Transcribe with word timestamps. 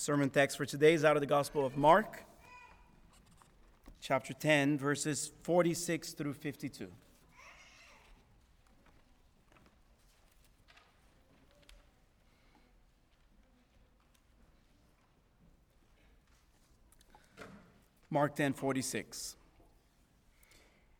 Sermon 0.00 0.30
text 0.30 0.56
for 0.56 0.64
today 0.64 0.94
is 0.94 1.04
out 1.04 1.14
of 1.14 1.20
the 1.20 1.26
Gospel 1.26 1.66
of 1.66 1.76
Mark, 1.76 2.24
chapter 4.00 4.32
10, 4.32 4.78
verses 4.78 5.30
46 5.42 6.12
through 6.12 6.32
52. 6.32 6.88
Mark 18.08 18.34
10, 18.36 18.54
46. 18.54 19.36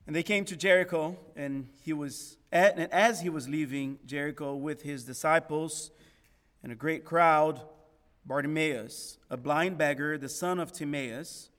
And 0.07 0.15
they 0.15 0.23
came 0.23 0.45
to 0.45 0.55
Jericho, 0.55 1.17
and 1.35 1.71
he 1.81 1.95
was 1.95 2.37
at, 2.53 2.77
and 2.77 2.93
as 2.93 3.23
he 3.23 3.31
was 3.31 3.49
leaving 3.49 3.99
Jericho 4.05 4.55
with 4.55 4.83
his 4.83 5.05
disciples 5.05 5.91
and 6.63 6.71
a 6.71 6.75
great 6.75 7.07
crowd, 7.07 7.63
Bartimaeus, 8.25 9.19
a 9.29 9.37
blind 9.37 9.79
beggar, 9.79 10.19
the 10.19 10.29
son 10.29 10.59
of 10.59 10.73
Timaeus, 10.73 11.51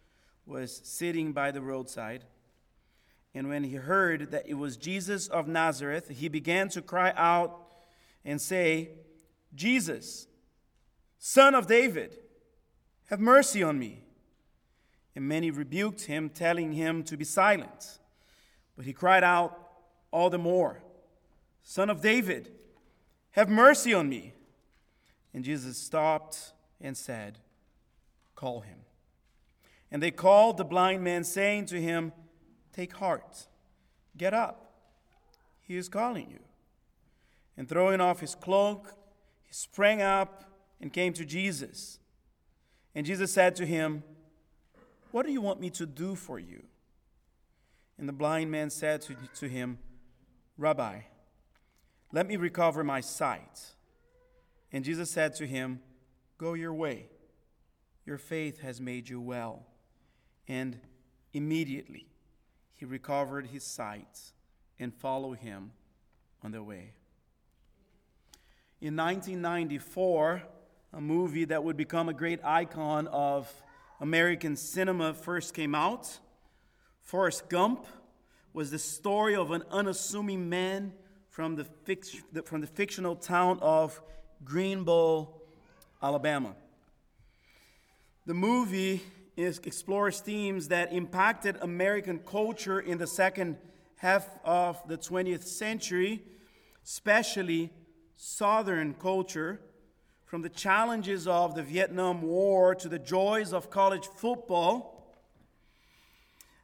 was 0.45 0.81
sitting 0.83 1.33
by 1.33 1.51
the 1.51 1.61
roadside. 1.61 2.25
And 3.33 3.47
when 3.47 3.63
he 3.63 3.75
heard 3.75 4.31
that 4.31 4.47
it 4.47 4.55
was 4.55 4.77
Jesus 4.77 5.27
of 5.27 5.47
Nazareth, 5.47 6.09
he 6.09 6.27
began 6.27 6.69
to 6.69 6.81
cry 6.81 7.13
out 7.15 7.73
and 8.25 8.39
say, 8.41 8.89
Jesus, 9.55 10.27
son 11.17 11.55
of 11.55 11.67
David, 11.67 12.17
have 13.05 13.19
mercy 13.19 13.63
on 13.63 13.79
me. 13.79 14.03
And 15.15 15.27
many 15.27 15.51
rebuked 15.51 16.05
him, 16.05 16.29
telling 16.29 16.73
him 16.73 17.03
to 17.03 17.17
be 17.17 17.25
silent. 17.25 17.99
But 18.77 18.85
he 18.85 18.93
cried 18.93 19.23
out 19.23 19.57
all 20.11 20.29
the 20.29 20.37
more, 20.37 20.81
Son 21.63 21.89
of 21.89 22.01
David, 22.01 22.51
have 23.31 23.49
mercy 23.49 23.93
on 23.93 24.09
me. 24.09 24.33
And 25.33 25.43
Jesus 25.43 25.77
stopped 25.77 26.53
and 26.81 26.97
said, 26.97 27.39
Call 28.35 28.61
him. 28.61 28.79
And 29.91 30.01
they 30.01 30.11
called 30.11 30.57
the 30.57 30.63
blind 30.63 31.03
man, 31.03 31.23
saying 31.23 31.65
to 31.67 31.81
him, 31.81 32.13
Take 32.73 32.93
heart, 32.95 33.47
get 34.17 34.33
up. 34.33 34.71
He 35.61 35.77
is 35.77 35.89
calling 35.89 36.29
you. 36.29 36.39
And 37.57 37.67
throwing 37.67 38.01
off 38.01 38.21
his 38.21 38.35
cloak, 38.35 38.93
he 39.43 39.53
sprang 39.53 40.01
up 40.01 40.45
and 40.79 40.91
came 40.91 41.13
to 41.13 41.25
Jesus. 41.25 41.99
And 42.95 43.05
Jesus 43.05 43.31
said 43.31 43.55
to 43.57 43.65
him, 43.65 44.03
What 45.11 45.25
do 45.25 45.31
you 45.31 45.41
want 45.41 45.59
me 45.59 45.69
to 45.71 45.85
do 45.85 46.15
for 46.15 46.39
you? 46.39 46.63
And 47.97 48.07
the 48.07 48.13
blind 48.13 48.49
man 48.49 48.69
said 48.69 49.01
to, 49.03 49.15
to 49.35 49.47
him, 49.47 49.77
Rabbi, 50.57 51.01
let 52.11 52.27
me 52.27 52.35
recover 52.35 52.83
my 52.83 53.01
sight. 53.01 53.75
And 54.71 54.83
Jesus 54.83 55.11
said 55.11 55.35
to 55.35 55.45
him, 55.45 55.81
Go 56.41 56.55
your 56.55 56.73
way. 56.73 57.05
Your 58.03 58.17
faith 58.17 58.61
has 58.61 58.81
made 58.81 59.07
you 59.07 59.21
well. 59.21 59.67
And 60.47 60.79
immediately 61.33 62.07
he 62.73 62.83
recovered 62.83 63.45
his 63.45 63.63
sight 63.63 64.31
and 64.79 64.91
followed 64.91 65.37
him 65.37 65.73
on 66.41 66.51
the 66.51 66.63
way. 66.63 66.93
In 68.81 68.95
1994, 68.95 70.41
a 70.93 70.99
movie 70.99 71.45
that 71.45 71.63
would 71.63 71.77
become 71.77 72.09
a 72.09 72.13
great 72.13 72.43
icon 72.43 73.05
of 73.09 73.47
American 73.99 74.55
cinema 74.55 75.13
first 75.13 75.53
came 75.53 75.75
out. 75.75 76.17
Forrest 77.01 77.49
Gump 77.49 77.85
was 78.51 78.71
the 78.71 78.79
story 78.79 79.35
of 79.35 79.51
an 79.51 79.61
unassuming 79.69 80.49
man 80.49 80.93
from 81.29 81.55
the, 81.55 81.65
fic- 81.85 82.47
from 82.47 82.61
the 82.61 82.67
fictional 82.67 83.15
town 83.15 83.59
of 83.61 84.01
Greenbow, 84.43 85.40
Alabama. 86.01 86.55
The 88.25 88.33
movie 88.33 89.01
explores 89.37 90.19
themes 90.19 90.67
that 90.67 90.93
impacted 90.93 91.57
American 91.61 92.19
culture 92.19 92.79
in 92.79 92.97
the 92.97 93.07
second 93.07 93.57
half 93.97 94.27
of 94.43 94.81
the 94.87 94.97
20th 94.97 95.43
century, 95.43 96.23
especially 96.83 97.71
Southern 98.15 98.93
culture, 98.93 99.61
from 100.25 100.41
the 100.41 100.49
challenges 100.49 101.27
of 101.27 101.55
the 101.55 101.63
Vietnam 101.63 102.21
War 102.21 102.73
to 102.75 102.87
the 102.87 102.99
joys 102.99 103.53
of 103.53 103.69
college 103.69 104.07
football. 104.15 105.15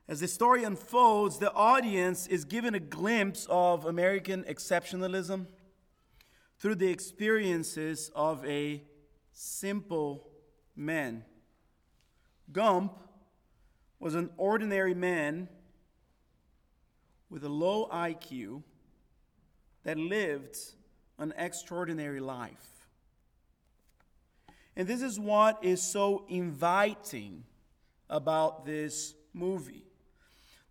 As 0.07 0.21
the 0.21 0.27
story 0.27 0.63
unfolds, 0.63 1.37
the 1.37 1.51
audience 1.53 2.27
is 2.27 2.45
given 2.45 2.75
a 2.75 2.79
glimpse 2.79 3.45
of 3.49 3.85
American 3.85 4.43
exceptionalism 4.43 5.47
through 6.59 6.75
the 6.75 6.89
experiences 6.89 8.09
of 8.15 8.45
a 8.45 8.83
simple 9.37 10.27
man. 10.75 11.23
Gump 12.51 12.97
was 13.99 14.15
an 14.15 14.31
ordinary 14.35 14.95
man 14.95 15.47
with 17.29 17.43
a 17.43 17.49
low 17.49 17.87
IQ 17.93 18.63
that 19.83 19.97
lived 19.97 20.57
an 21.19 21.33
extraordinary 21.37 22.19
life. 22.19 22.87
And 24.75 24.87
this 24.87 25.03
is 25.03 25.19
what 25.19 25.63
is 25.63 25.83
so 25.83 26.25
inviting 26.29 27.43
about 28.09 28.65
this 28.65 29.13
movie. 29.33 29.85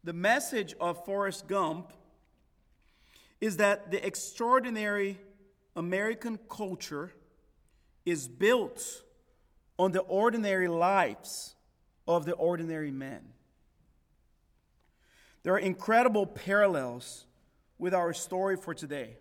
The 0.02 0.12
message 0.12 0.74
of 0.80 1.04
Forrest 1.04 1.46
Gump 1.46 1.92
is 3.40 3.58
that 3.58 3.92
the 3.92 4.04
extraordinary 4.04 5.20
American 5.76 6.38
culture 6.48 7.12
is 8.06 8.28
built 8.28 9.02
on 9.78 9.92
the 9.92 10.00
ordinary 10.00 10.68
lives 10.68 11.56
of 12.08 12.24
the 12.24 12.32
ordinary 12.32 12.92
men. 12.92 13.20
There 15.42 15.52
are 15.52 15.58
incredible 15.58 16.26
parallels 16.26 17.26
with 17.78 17.92
our 17.92 18.14
story 18.14 18.56
for 18.56 18.72
today. 18.72 19.18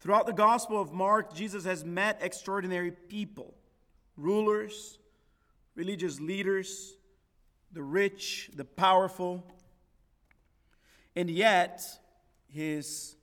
Throughout 0.00 0.26
the 0.26 0.32
Gospel 0.32 0.80
of 0.80 0.92
Mark, 0.92 1.34
Jesus 1.34 1.64
has 1.64 1.84
met 1.84 2.18
extraordinary 2.20 2.90
people 2.90 3.54
rulers, 4.16 4.98
religious 5.74 6.20
leaders, 6.20 6.96
the 7.72 7.82
rich, 7.82 8.50
the 8.54 8.64
powerful. 8.64 9.44
And 11.16 11.30
yet, 11.30 11.82
his 12.48 13.16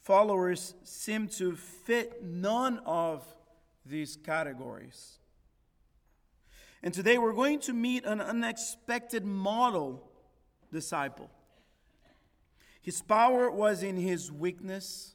followers 0.00 0.74
seem 0.84 1.28
to 1.28 1.56
fit 1.56 2.22
none 2.22 2.80
of 2.86 3.24
these 3.90 4.16
categories. 4.16 5.18
And 6.82 6.94
today 6.94 7.18
we're 7.18 7.34
going 7.34 7.58
to 7.60 7.72
meet 7.72 8.04
an 8.04 8.20
unexpected 8.20 9.24
model 9.24 10.08
disciple. 10.72 11.30
His 12.80 13.02
power 13.02 13.50
was 13.50 13.82
in 13.82 13.96
his 13.96 14.32
weakness, 14.32 15.14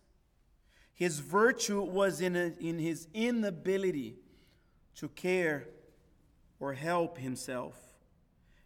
his 0.93 1.19
virtue 1.19 1.81
was 1.81 2.21
in, 2.21 2.35
a, 2.35 2.53
in 2.59 2.77
his 2.79 3.07
inability 3.13 4.15
to 4.95 5.09
care 5.09 5.67
or 6.59 6.73
help 6.73 7.17
himself. 7.17 7.75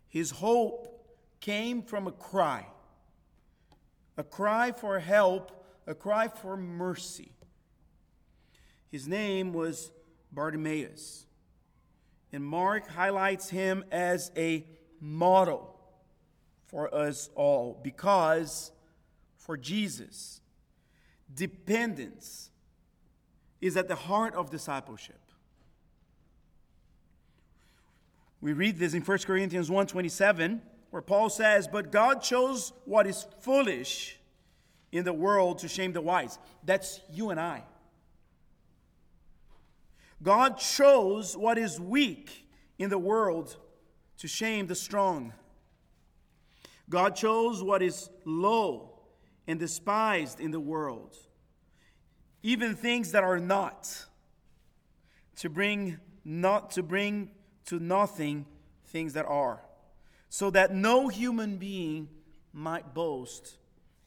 His 0.08 0.32
hope 0.32 1.18
came 1.40 1.82
from 1.82 2.08
a 2.08 2.12
cry 2.12 2.66
a 4.18 4.24
cry 4.24 4.74
for 4.74 5.00
help 5.00 5.66
a 5.88 5.96
cry 5.96 6.28
for 6.28 6.58
mercy. 6.58 7.32
His 8.92 9.08
name 9.08 9.54
was 9.54 9.92
Bartimaeus. 10.32 11.26
And 12.32 12.46
Mark 12.46 12.88
highlights 12.88 13.50
him 13.50 13.84
as 13.92 14.32
a 14.38 14.66
model 15.00 15.76
for 16.68 16.94
us 16.94 17.30
all 17.36 17.80
because 17.84 18.72
for 19.38 19.58
Jesus, 19.58 20.42
dependence 21.34 22.52
is 23.62 23.76
at 23.76 23.88
the 23.88 23.96
heart 23.96 24.36
of 24.36 24.52
discipleship. 24.52 25.20
We 28.42 28.54
read 28.54 28.78
this 28.78 28.94
in 28.94 29.02
1 29.02 29.26
Corinthians 29.26 29.70
1:27 29.70 30.62
where 30.92 31.02
Paul 31.02 31.30
says, 31.30 31.68
"But 31.68 31.92
God 31.92 32.22
chose 32.22 32.72
what 32.86 33.06
is 33.06 33.26
foolish 33.42 34.20
in 34.92 35.04
the 35.04 35.14
world 35.14 35.60
to 35.60 35.68
shame 35.68 35.94
the 35.94 36.02
wise. 36.02 36.40
That's 36.64 37.02
you 37.12 37.30
and 37.30 37.40
I. 37.40 37.64
God 40.22 40.58
chose 40.58 41.38
what 41.38 41.58
is 41.58 41.80
weak 41.80 42.46
in 42.78 42.90
the 42.90 42.98
world 42.98 43.56
to 44.18 44.28
shame 44.28 44.68
the 44.68 44.76
strong. 44.76 45.34
God 46.90 47.16
chose 47.16 47.64
what 47.64 47.82
is 47.82 48.10
low 48.26 49.00
and 49.48 49.60
despised 49.60 50.40
in 50.40 50.52
the 50.52 50.60
world, 50.60 51.16
even 52.44 52.76
things 52.76 53.12
that 53.12 53.24
are 53.24 53.40
not, 53.40 54.06
to 55.38 55.50
bring 55.50 55.98
not 56.26 56.72
to 56.72 56.84
bring 56.84 57.32
to 57.66 57.80
nothing 57.80 58.46
things 58.88 59.14
that 59.14 59.26
are, 59.26 59.62
so 60.30 60.50
that 60.50 60.74
no 60.74 61.08
human 61.08 61.58
being 61.58 62.10
might 62.52 62.94
boast 62.94 63.58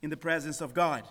in 0.02 0.10
the 0.10 0.16
presence 0.16 0.60
of 0.60 0.74
God. 0.74 1.04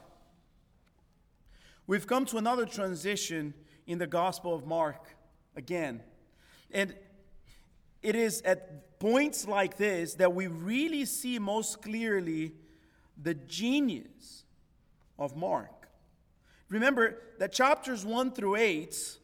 We've 1.87 2.05
come 2.05 2.25
to 2.27 2.37
another 2.37 2.65
transition 2.65 3.53
in 3.87 3.97
the 3.97 4.07
Gospel 4.07 4.53
of 4.53 4.65
Mark 4.65 5.15
again. 5.55 6.01
And 6.71 6.95
it 8.01 8.15
is 8.15 8.41
at 8.41 8.99
points 8.99 9.47
like 9.47 9.77
this 9.77 10.15
that 10.15 10.33
we 10.33 10.47
really 10.47 11.05
see 11.05 11.39
most 11.39 11.81
clearly 11.81 12.53
the 13.21 13.33
genius 13.33 14.43
of 15.17 15.35
Mark. 15.35 15.89
Remember 16.69 17.17
that 17.39 17.51
chapters 17.51 18.05
1 18.05 18.31
through 18.31 18.55
8, 18.55 19.17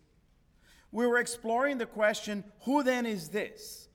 we 0.91 1.07
were 1.07 1.17
exploring 1.17 1.77
the 1.77 1.85
question 1.85 2.43
who 2.61 2.83
then 2.83 3.05
is 3.05 3.29
this? 3.29 3.87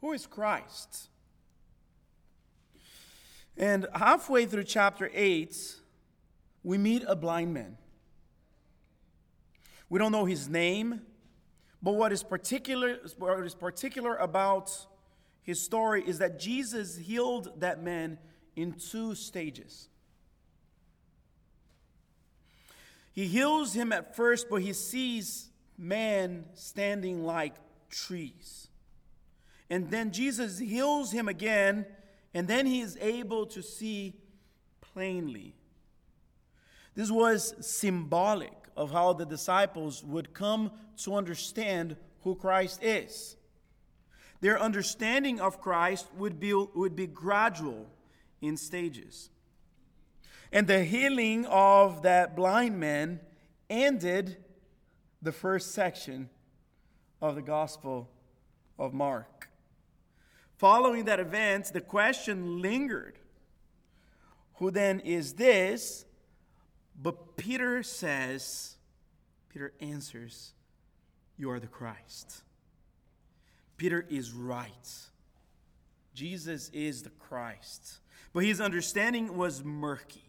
Who 0.00 0.12
is 0.12 0.26
Christ? 0.26 1.08
And 3.56 3.86
halfway 3.94 4.46
through 4.46 4.64
chapter 4.64 5.10
8, 5.12 5.76
we 6.64 6.78
meet 6.78 7.04
a 7.06 7.14
blind 7.14 7.54
man. 7.54 7.76
We 9.92 9.98
don't 9.98 10.10
know 10.10 10.24
his 10.24 10.48
name, 10.48 11.02
but 11.82 11.92
what 11.92 12.14
is 12.14 12.22
particular, 12.22 12.96
what 13.18 13.44
is 13.44 13.54
particular 13.54 14.16
about 14.16 14.74
his 15.42 15.60
story 15.60 16.02
is 16.06 16.16
that 16.20 16.40
Jesus 16.40 16.96
healed 16.96 17.60
that 17.60 17.82
man 17.82 18.16
in 18.56 18.72
two 18.72 19.14
stages. 19.14 19.90
He 23.12 23.26
heals 23.26 23.74
him 23.74 23.92
at 23.92 24.16
first, 24.16 24.46
but 24.48 24.62
he 24.62 24.72
sees 24.72 25.50
man 25.76 26.46
standing 26.54 27.22
like 27.22 27.56
trees. 27.90 28.68
And 29.68 29.90
then 29.90 30.10
Jesus 30.10 30.58
heals 30.58 31.12
him 31.12 31.28
again, 31.28 31.84
and 32.32 32.48
then 32.48 32.64
he 32.64 32.80
is 32.80 32.96
able 32.98 33.44
to 33.44 33.62
see 33.62 34.14
plainly. 34.80 35.54
This 36.94 37.10
was 37.10 37.54
symbolic 37.60 38.61
of 38.76 38.90
how 38.90 39.12
the 39.12 39.26
disciples 39.26 40.02
would 40.04 40.32
come 40.34 40.70
to 40.98 41.14
understand 41.14 41.96
who 42.22 42.34
Christ 42.34 42.82
is. 42.82 43.36
Their 44.40 44.60
understanding 44.60 45.40
of 45.40 45.60
Christ 45.60 46.08
would 46.16 46.40
be, 46.40 46.52
would 46.52 46.96
be 46.96 47.06
gradual 47.06 47.86
in 48.40 48.56
stages. 48.56 49.30
And 50.52 50.66
the 50.66 50.84
healing 50.84 51.46
of 51.46 52.02
that 52.02 52.36
blind 52.36 52.78
man 52.78 53.20
ended 53.70 54.36
the 55.22 55.32
first 55.32 55.72
section 55.72 56.28
of 57.20 57.36
the 57.36 57.42
Gospel 57.42 58.10
of 58.78 58.92
Mark. 58.92 59.48
Following 60.56 61.04
that 61.04 61.20
event, 61.20 61.72
the 61.72 61.80
question 61.80 62.60
lingered 62.60 63.18
Who 64.54 64.70
then 64.70 65.00
is 65.00 65.34
this? 65.34 66.04
But 67.02 67.36
Peter 67.36 67.82
says, 67.82 68.76
Peter 69.48 69.72
answers, 69.80 70.52
You 71.36 71.50
are 71.50 71.58
the 71.58 71.66
Christ. 71.66 72.42
Peter 73.76 74.06
is 74.08 74.32
right. 74.32 74.88
Jesus 76.14 76.70
is 76.72 77.02
the 77.02 77.10
Christ. 77.10 77.98
But 78.32 78.44
his 78.44 78.60
understanding 78.60 79.36
was 79.36 79.64
murky. 79.64 80.22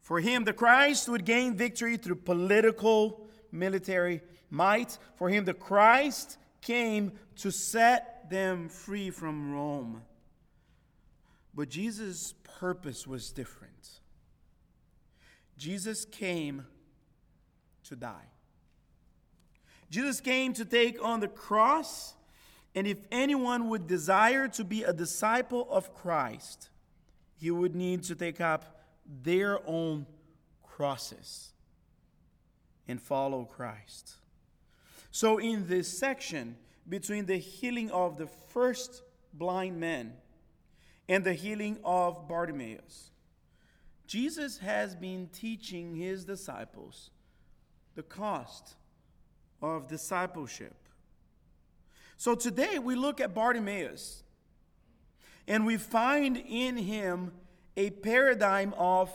For 0.00 0.20
him, 0.20 0.44
the 0.44 0.52
Christ 0.52 1.08
would 1.08 1.24
gain 1.24 1.56
victory 1.56 1.96
through 1.96 2.16
political, 2.16 3.26
military 3.50 4.20
might. 4.50 4.98
For 5.16 5.28
him, 5.28 5.44
the 5.44 5.54
Christ 5.54 6.38
came 6.62 7.12
to 7.36 7.50
set 7.50 8.30
them 8.30 8.68
free 8.68 9.10
from 9.10 9.52
Rome. 9.52 10.02
But 11.52 11.70
Jesus' 11.70 12.34
purpose 12.44 13.06
was 13.06 13.32
different. 13.32 14.00
Jesus 15.56 16.04
came 16.04 16.66
to 17.84 17.96
die. 17.96 18.28
Jesus 19.90 20.20
came 20.20 20.52
to 20.54 20.64
take 20.64 21.02
on 21.02 21.20
the 21.20 21.28
cross, 21.28 22.14
and 22.74 22.86
if 22.86 22.98
anyone 23.10 23.68
would 23.68 23.86
desire 23.86 24.48
to 24.48 24.64
be 24.64 24.82
a 24.82 24.92
disciple 24.92 25.66
of 25.70 25.94
Christ, 25.94 26.70
he 27.38 27.50
would 27.50 27.74
need 27.74 28.02
to 28.04 28.14
take 28.14 28.40
up 28.40 28.80
their 29.22 29.60
own 29.68 30.06
crosses 30.62 31.52
and 32.88 33.00
follow 33.00 33.44
Christ. 33.44 34.16
So, 35.10 35.38
in 35.38 35.66
this 35.68 35.88
section, 35.98 36.56
between 36.88 37.26
the 37.26 37.38
healing 37.38 37.90
of 37.90 38.16
the 38.16 38.26
first 38.26 39.02
blind 39.32 39.78
man 39.78 40.12
and 41.08 41.24
the 41.24 41.34
healing 41.34 41.78
of 41.84 42.28
Bartimaeus, 42.28 43.10
Jesus 44.06 44.58
has 44.58 44.94
been 44.94 45.28
teaching 45.32 45.94
his 45.94 46.24
disciples 46.24 47.10
the 47.94 48.02
cost 48.02 48.76
of 49.60 49.88
discipleship. 49.88 50.76
So 52.16 52.34
today 52.34 52.78
we 52.78 52.94
look 52.94 53.20
at 53.20 53.34
Bartimaeus 53.34 54.22
and 55.48 55.66
we 55.66 55.76
find 55.76 56.36
in 56.36 56.76
him 56.76 57.32
a 57.76 57.90
paradigm 57.90 58.74
of 58.76 59.10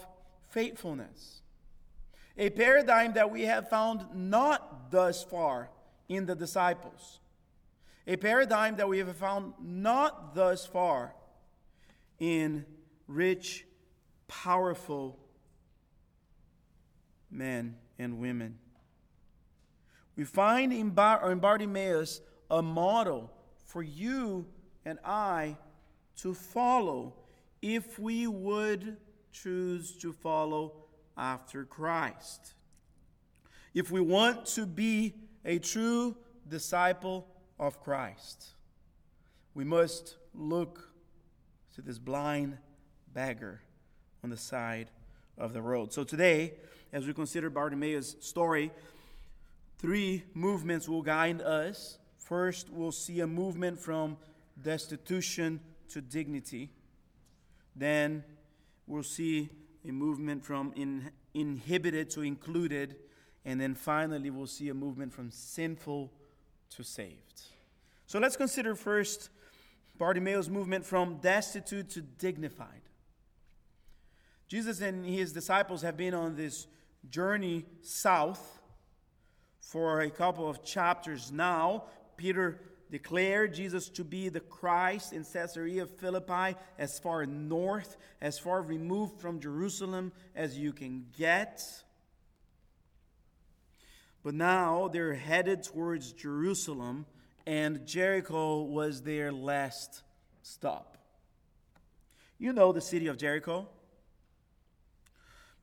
faithfulness. 0.50 1.42
A 2.38 2.50
paradigm 2.50 3.14
that 3.14 3.32
we 3.32 3.44
have 3.44 3.70
found 3.70 4.06
not 4.14 4.92
thus 4.92 5.24
far 5.24 5.70
in 6.10 6.26
the 6.26 6.36
disciples. 6.36 7.20
A 8.08 8.18
paradigm 8.18 8.76
that 8.78 8.88
we 8.88 9.00
have 9.00 9.16
found 9.16 9.54
not 9.62 10.36
thus 10.36 10.66
far 10.66 11.14
in 12.20 12.66
rich 13.08 13.66
powerful 14.31 15.19
men 17.30 17.75
and 18.00 18.18
women. 18.18 18.57
We 20.16 20.24
find 20.24 20.72
in, 20.72 20.92
Bar- 20.92 21.30
in 21.31 21.39
Bartimaeus 21.39 22.22
a 22.50 22.62
model 22.62 23.31
for 23.66 23.83
you 23.83 24.45
and 24.86 25.00
I 25.04 25.57
to 26.18 26.33
follow 26.33 27.16
if 27.62 28.00
we 28.00 28.25
would 28.25 28.98
choose 29.33 29.98
to 29.98 30.13
follow 30.13 30.86
after 31.18 31.66
Christ. 31.66 32.54
If 33.74 33.92
we 33.92 34.00
want 34.00 34.45
to 34.48 34.66
be 34.66 35.13
a 35.44 35.60
true 35.60 36.16
disciple 36.48 37.28
of 37.60 37.81
Christ, 37.81 38.51
we 39.54 39.66
must 39.66 40.16
look 40.33 40.89
to 41.75 41.81
this 41.81 42.00
blind 42.00 42.57
beggar 43.13 43.61
on 44.23 44.30
the 44.30 44.37
side 44.37 44.90
of 45.37 45.54
the 45.54 45.61
road. 45.61 45.94
So 45.94 46.04
today, 46.04 46.54
as 46.94 47.07
we 47.07 47.13
consider 47.13 47.49
Bartimaeus' 47.49 48.16
story, 48.19 48.71
three 49.78 50.23
movements 50.33 50.87
will 50.87 51.01
guide 51.01 51.42
us. 51.42 51.97
First, 52.18 52.69
we'll 52.69 52.92
see 52.92 53.19
a 53.21 53.28
movement 53.28 53.80
from 53.80 54.18
destitution 54.61 55.59
to 55.90 56.01
dignity. 56.01 56.69
Then, 57.75 58.23
we'll 58.87 59.04
see 59.04 59.49
a 59.87 59.92
movement 59.92 60.44
from 60.44 60.73
in, 60.75 61.11
inhibited 61.33 62.09
to 62.11 62.21
included. 62.21 62.95
And 63.45 63.59
then 63.59 63.73
finally, 63.73 64.30
we'll 64.30 64.47
see 64.47 64.69
a 64.69 64.73
movement 64.73 65.13
from 65.13 65.31
sinful 65.31 66.11
to 66.75 66.83
saved. 66.83 67.42
So 68.06 68.19
let's 68.19 68.37
consider 68.37 68.75
first 68.75 69.30
Bartimaeus' 69.97 70.49
movement 70.49 70.85
from 70.85 71.18
destitute 71.18 71.90
to 71.92 72.01
dignified. 72.01 72.81
Jesus 74.52 74.81
and 74.81 75.06
his 75.06 75.31
disciples 75.31 75.81
have 75.81 75.96
been 75.96 76.14
on 76.14 76.36
this 76.36 76.68
journey 77.10 77.66
south 77.84 78.60
for 79.62 80.02
a 80.02 80.10
couple 80.10 80.50
of 80.50 80.62
chapters 80.62 81.31
now. 81.31 81.86
Peter 82.18 82.60
declared 82.92 83.54
Jesus 83.54 83.88
to 83.88 84.04
be 84.04 84.28
the 84.28 84.42
Christ 84.42 85.14
in 85.14 85.24
Caesarea 85.24 85.86
Philippi, 85.86 86.58
as 86.78 87.00
far 87.00 87.26
north, 87.26 87.96
as 88.20 88.38
far 88.38 88.62
removed 88.62 89.22
from 89.22 89.40
Jerusalem 89.40 90.12
as 90.36 90.60
you 90.60 90.74
can 90.74 91.06
get. 91.18 91.64
But 94.22 94.34
now 94.34 94.90
they're 94.90 95.14
headed 95.14 95.64
towards 95.64 96.12
Jerusalem, 96.12 97.06
and 97.48 97.88
Jericho 97.88 98.64
was 98.64 99.04
their 99.04 99.31
last 99.31 100.04
stop. 100.42 100.98
You 102.38 102.52
know 102.52 102.74
the 102.74 102.81
city 102.81 103.08
of 103.08 103.16
Jericho 103.16 103.70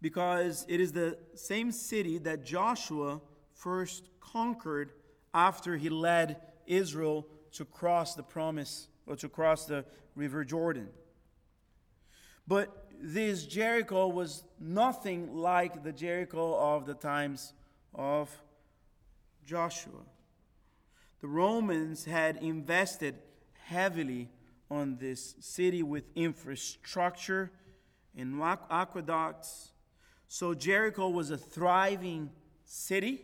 because 0.00 0.64
it 0.68 0.80
is 0.80 0.92
the 0.92 1.18
same 1.34 1.72
city 1.72 2.18
that 2.18 2.44
Joshua 2.44 3.20
first 3.54 4.08
conquered 4.20 4.92
after 5.34 5.76
he 5.76 5.88
led 5.88 6.36
Israel 6.66 7.26
to 7.52 7.64
cross 7.64 8.14
the 8.14 8.22
promise 8.22 8.88
or 9.06 9.16
to 9.16 9.28
cross 9.28 9.64
the 9.66 9.84
river 10.14 10.44
Jordan. 10.44 10.88
But 12.46 12.88
this 13.00 13.46
Jericho 13.46 14.08
was 14.08 14.44
nothing 14.58 15.34
like 15.34 15.82
the 15.82 15.92
Jericho 15.92 16.54
of 16.54 16.86
the 16.86 16.94
times 16.94 17.52
of 17.94 18.30
Joshua. 19.44 20.04
The 21.20 21.28
Romans 21.28 22.04
had 22.04 22.36
invested 22.36 23.16
heavily 23.64 24.28
on 24.70 24.98
this 24.98 25.34
city 25.40 25.82
with 25.82 26.04
infrastructure 26.14 27.50
and 28.16 28.40
aqueducts 28.70 29.72
so 30.28 30.54
Jericho 30.54 31.08
was 31.08 31.30
a 31.30 31.38
thriving 31.38 32.30
city, 32.64 33.22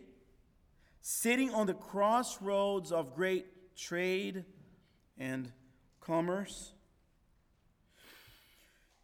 sitting 1.01 1.53
on 1.53 1.67
the 1.67 1.75
crossroads 1.75 2.91
of 2.91 3.15
great 3.15 3.75
trade 3.75 4.43
and 5.17 5.51
commerce. 6.01 6.73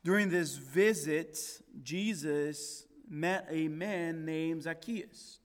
During 0.03 0.29
this 0.29 0.55
visit, 0.55 1.37
Jesus 1.83 2.87
met 3.07 3.45
a 3.51 3.67
man 3.67 4.25
named 4.25 4.63
Zacchaeus. 4.63 5.39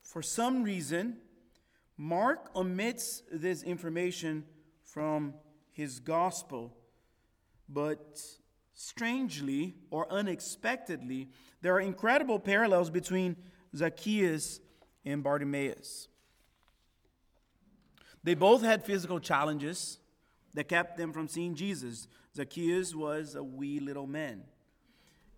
For 0.00 0.22
some 0.22 0.62
reason, 0.62 1.18
Mark 1.98 2.50
omits 2.56 3.22
this 3.30 3.62
information 3.62 4.44
from 4.82 5.34
his 5.72 6.00
gospel, 6.00 6.74
but 7.68 8.18
strangely 8.74 9.74
or 9.90 10.10
unexpectedly, 10.10 11.28
there 11.62 11.74
are 11.74 11.80
incredible 11.80 12.38
parallels 12.38 12.90
between 12.90 13.36
Zacchaeus 13.74 14.60
and 15.04 15.22
Bartimaeus. 15.22 16.08
They 18.24 18.34
both 18.34 18.62
had 18.62 18.84
physical 18.84 19.20
challenges 19.20 19.98
that 20.54 20.68
kept 20.68 20.96
them 20.96 21.12
from 21.12 21.28
seeing 21.28 21.54
Jesus. 21.54 22.08
Zacchaeus 22.36 22.94
was 22.94 23.34
a 23.34 23.42
wee 23.42 23.80
little 23.80 24.06
man, 24.06 24.42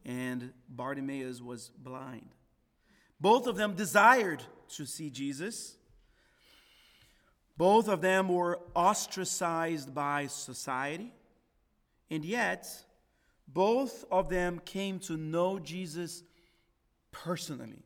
and 0.05 0.53
Bartimaeus 0.69 1.41
was 1.41 1.71
blind. 1.79 2.29
Both 3.21 3.47
of 3.47 3.57
them 3.57 3.75
desired 3.75 4.43
to 4.71 4.87
see 4.87 5.11
Jesus. 5.11 5.77
Both 7.57 7.89
of 7.89 8.01
them 8.01 8.29
were 8.29 8.61
ostracized 8.75 9.95
by 9.95 10.27
society, 10.27 11.13
and 12.11 12.25
yet 12.25 12.67
both 13.47 14.05
of 14.11 14.29
them 14.29 14.61
came 14.65 14.99
to 15.01 15.17
know 15.17 15.59
Jesus 15.59 16.23
personally. 17.13 17.85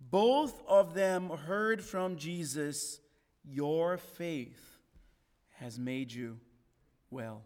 Both 0.00 0.62
of 0.68 0.94
them 0.94 1.30
heard 1.30 1.82
from 1.82 2.16
Jesus, 2.16 3.00
Your 3.44 3.98
faith 3.98 4.78
has 5.54 5.78
made 5.78 6.12
you 6.12 6.38
well. 7.10 7.42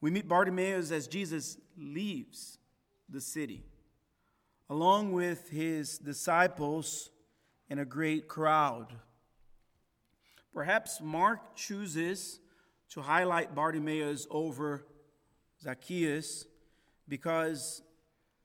We 0.00 0.10
meet 0.10 0.28
Bartimaeus 0.28 0.90
as 0.90 1.06
Jesus 1.06 1.58
leaves 1.78 2.58
the 3.08 3.20
city, 3.20 3.62
along 4.68 5.12
with 5.12 5.50
his 5.50 5.98
disciples 5.98 7.10
and 7.70 7.78
a 7.78 7.84
great 7.84 8.28
crowd. 8.28 8.94
Perhaps 10.52 11.00
Mark 11.00 11.56
chooses 11.56 12.40
to 12.94 13.02
highlight 13.02 13.56
Bartimaeus 13.56 14.24
over 14.30 14.86
Zacchaeus 15.60 16.46
because 17.08 17.82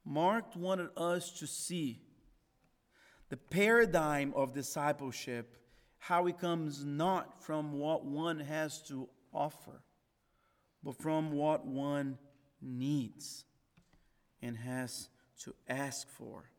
Mark 0.03 0.56
wanted 0.56 0.89
us 0.98 1.32
to 1.34 1.46
see 1.46 2.01
the 3.29 3.38
paradigm 3.38 4.34
of 4.36 4.53
discipleship, 4.53 5.56
how 6.00 6.25
it 6.25 6.39
comes 6.39 6.84
not 6.84 7.44
from 7.44 7.74
what 7.74 8.06
one 8.06 8.39
has 8.39 8.82
to 8.88 9.08
offer, 9.32 9.84
but 10.84 10.96
from 10.96 11.32
what 11.32 11.68
one 11.68 12.18
needs 12.60 13.46
and 14.41 14.58
has 14.58 15.10
to 15.44 15.53
ask 15.68 16.10
for. 16.10 16.50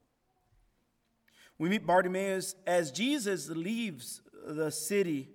We 1.58 1.68
meet 1.68 1.84
Bartimaeus 1.84 2.54
as 2.68 2.92
Jesus 2.92 3.48
leaves 3.48 4.22
the 4.46 4.70
city 4.70 5.28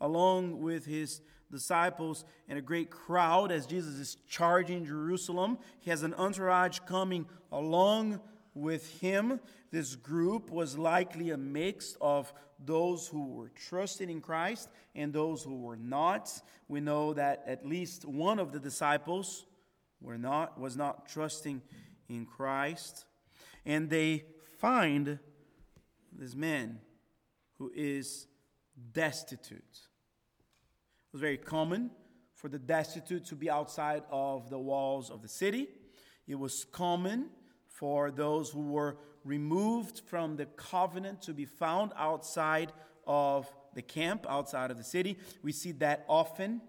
along 0.00 0.62
with 0.62 0.86
his 0.86 1.20
disciples 1.50 2.24
and 2.48 2.58
a 2.58 2.62
great 2.62 2.90
crowd 2.90 3.50
as 3.50 3.66
Jesus 3.66 3.94
is 3.94 4.16
charging 4.28 4.84
Jerusalem. 4.84 5.58
He 5.80 5.90
has 5.90 6.02
an 6.02 6.14
entourage 6.14 6.80
coming 6.80 7.26
along 7.50 8.20
with 8.54 9.00
him. 9.00 9.40
This 9.70 9.94
group 9.94 10.50
was 10.50 10.78
likely 10.78 11.30
a 11.30 11.36
mix 11.36 11.96
of 12.00 12.32
those 12.64 13.06
who 13.06 13.26
were 13.34 13.50
trusting 13.50 14.10
in 14.10 14.20
Christ 14.20 14.68
and 14.94 15.12
those 15.12 15.42
who 15.42 15.56
were 15.60 15.76
not. 15.76 16.30
We 16.66 16.80
know 16.80 17.14
that 17.14 17.44
at 17.46 17.66
least 17.66 18.04
one 18.04 18.38
of 18.38 18.52
the 18.52 18.58
disciples 18.58 19.46
were 20.00 20.18
not 20.18 20.58
was 20.58 20.76
not 20.76 21.08
trusting 21.08 21.62
in 22.08 22.26
Christ. 22.26 23.04
And 23.64 23.88
they 23.88 24.24
find 24.58 25.18
this 26.12 26.34
man 26.34 26.80
who 27.58 27.70
is 27.74 28.26
destitute. 28.92 29.87
It 31.08 31.14
was 31.14 31.22
very 31.22 31.38
common 31.38 31.90
for 32.34 32.50
the 32.50 32.58
destitute 32.58 33.24
to 33.26 33.34
be 33.34 33.48
outside 33.48 34.02
of 34.10 34.50
the 34.50 34.58
walls 34.58 35.08
of 35.08 35.22
the 35.22 35.28
city. 35.28 35.68
It 36.26 36.34
was 36.34 36.66
common 36.70 37.30
for 37.66 38.10
those 38.10 38.50
who 38.50 38.60
were 38.60 38.98
removed 39.24 40.02
from 40.04 40.36
the 40.36 40.44
covenant 40.44 41.22
to 41.22 41.32
be 41.32 41.46
found 41.46 41.92
outside 41.96 42.74
of 43.06 43.50
the 43.72 43.80
camp, 43.80 44.26
outside 44.28 44.70
of 44.70 44.76
the 44.76 44.84
city. 44.84 45.16
We 45.42 45.52
see 45.52 45.72
that 45.72 46.04
often 46.10 46.60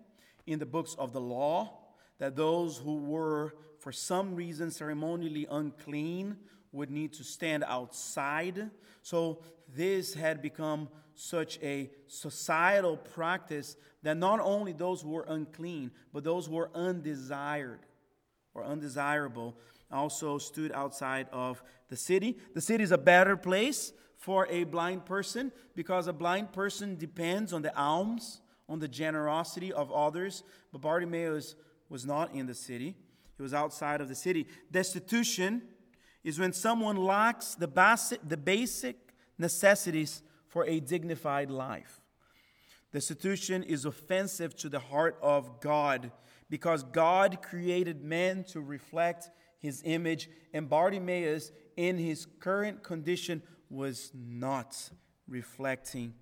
in 0.48 0.58
the 0.58 0.65
books 0.65 0.96
of 0.98 1.12
the 1.12 1.19
law, 1.19 1.77
that 2.19 2.38
those 2.38 2.77
who 2.77 2.96
were, 2.96 3.55
for 3.79 3.91
some 3.91 4.36
reason, 4.36 4.72
ceremonially 4.72 5.48
unclean 5.51 6.38
would 6.71 6.89
need 6.89 7.13
to 7.13 7.23
stand 7.23 7.63
outside. 7.67 8.69
So 9.01 9.41
this 9.75 10.13
had 10.13 10.41
become 10.41 10.89
such 11.15 11.59
a 11.61 11.89
societal 12.07 12.97
practice 12.97 13.75
that 14.03 14.17
not 14.17 14.39
only 14.39 14.71
those 14.71 15.01
who 15.01 15.09
were 15.09 15.25
unclean, 15.27 15.91
but 16.13 16.23
those 16.23 16.45
who 16.45 16.55
were 16.55 16.71
undesired 16.73 17.79
or 18.53 18.63
undesirable 18.63 19.57
also 19.91 20.38
stood 20.38 20.71
outside 20.71 21.27
of 21.31 21.61
the 21.89 21.97
city. 21.97 22.38
The 22.53 22.61
city 22.61 22.83
is 22.83 22.91
a 22.91 22.97
better 22.97 23.35
place 23.35 23.91
for 24.17 24.47
a 24.49 24.63
blind 24.65 25.05
person 25.05 25.51
because 25.75 26.07
a 26.07 26.13
blind 26.13 26.51
person 26.51 26.95
depends 26.95 27.53
on 27.53 27.61
the 27.61 27.75
alms, 27.77 28.41
on 28.67 28.79
the 28.79 28.88
generosity 28.88 29.73
of 29.73 29.91
others. 29.91 30.43
But 30.71 30.81
Bartimaeus 30.81 31.55
was 31.89 32.05
not 32.05 32.33
in 32.33 32.45
the 32.45 32.53
city, 32.53 32.95
he 33.35 33.43
was 33.43 33.53
outside 33.53 34.01
of 34.01 34.09
the 34.09 34.15
city. 34.15 34.47
Destitution 34.71 35.63
is 36.23 36.39
when 36.39 36.53
someone 36.53 36.97
lacks 36.97 37.55
the 37.55 37.67
basic, 37.67 38.27
the 38.27 38.38
basic 38.38 38.97
necessities 39.38 40.21
for 40.47 40.65
a 40.65 40.79
dignified 40.79 41.49
life. 41.49 42.01
Destitution 42.91 43.63
is 43.63 43.85
offensive 43.85 44.55
to 44.57 44.69
the 44.69 44.79
heart 44.79 45.17
of 45.21 45.61
God 45.61 46.11
because 46.49 46.83
God 46.83 47.41
created 47.41 48.03
man 48.03 48.43
to 48.45 48.59
reflect 48.59 49.29
his 49.59 49.81
image, 49.85 50.29
and 50.53 50.69
Bartimaeus, 50.69 51.51
in 51.77 51.97
his 51.97 52.25
current 52.39 52.81
condition, 52.81 53.43
was 53.69 54.11
not 54.15 54.75
reflecting 55.27 56.13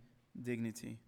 dignity. 0.42 1.00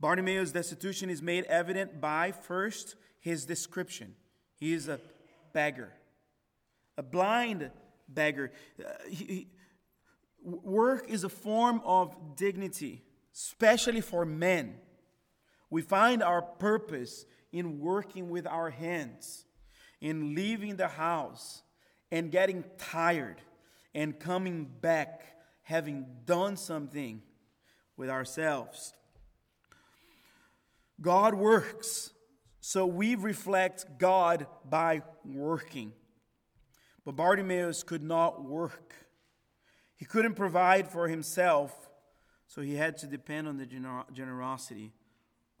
Bartimaeus' 0.00 0.52
destitution 0.52 1.10
is 1.10 1.22
made 1.22 1.44
evident 1.44 2.00
by 2.00 2.32
first 2.32 2.96
his 3.20 3.44
description. 3.44 4.14
He 4.54 4.72
is 4.72 4.88
a 4.88 5.00
beggar, 5.52 5.92
a 6.96 7.02
blind 7.02 7.70
beggar. 8.08 8.52
Uh, 8.78 8.90
he, 9.08 9.48
Work 10.42 11.10
is 11.10 11.24
a 11.24 11.28
form 11.28 11.82
of 11.84 12.36
dignity, 12.36 13.02
especially 13.34 14.00
for 14.00 14.24
men. 14.24 14.76
We 15.70 15.82
find 15.82 16.22
our 16.22 16.40
purpose 16.40 17.26
in 17.50 17.80
working 17.80 18.30
with 18.30 18.46
our 18.46 18.70
hands, 18.70 19.44
in 20.00 20.36
leaving 20.36 20.76
the 20.76 20.86
house 20.86 21.62
and 22.12 22.30
getting 22.30 22.62
tired 22.78 23.40
and 23.92 24.20
coming 24.20 24.70
back 24.80 25.36
having 25.66 26.06
done 26.26 26.56
something 26.56 27.20
with 27.96 28.08
ourselves. 28.08 28.94
God 31.00 31.34
works, 31.34 32.12
so 32.60 32.86
we 32.86 33.16
reflect 33.16 33.98
God 33.98 34.46
by 34.64 35.02
working. 35.24 35.92
But 37.06 37.14
Bartimaeus 37.14 37.84
could 37.84 38.02
not 38.02 38.44
work. 38.44 38.92
He 39.94 40.04
couldn't 40.04 40.34
provide 40.34 40.88
for 40.88 41.06
himself, 41.06 41.88
so 42.48 42.60
he 42.60 42.74
had 42.74 42.98
to 42.98 43.06
depend 43.06 43.46
on 43.46 43.56
the 43.56 43.64
gener- 43.64 44.12
generosity 44.12 44.92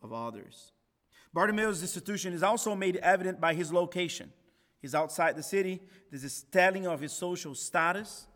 of 0.02 0.12
others. 0.12 0.72
Bartimaeus' 1.32 1.80
destitution 1.80 2.32
is 2.32 2.42
also 2.42 2.74
made 2.74 2.96
evident 2.96 3.40
by 3.40 3.54
his 3.54 3.72
location. 3.72 4.32
He's 4.82 4.94
outside 4.94 5.36
the 5.36 5.42
city. 5.42 5.80
This 6.10 6.24
is 6.24 6.42
telling 6.50 6.84
of 6.84 7.00
his 7.00 7.12
social 7.12 7.54
status. 7.54 8.26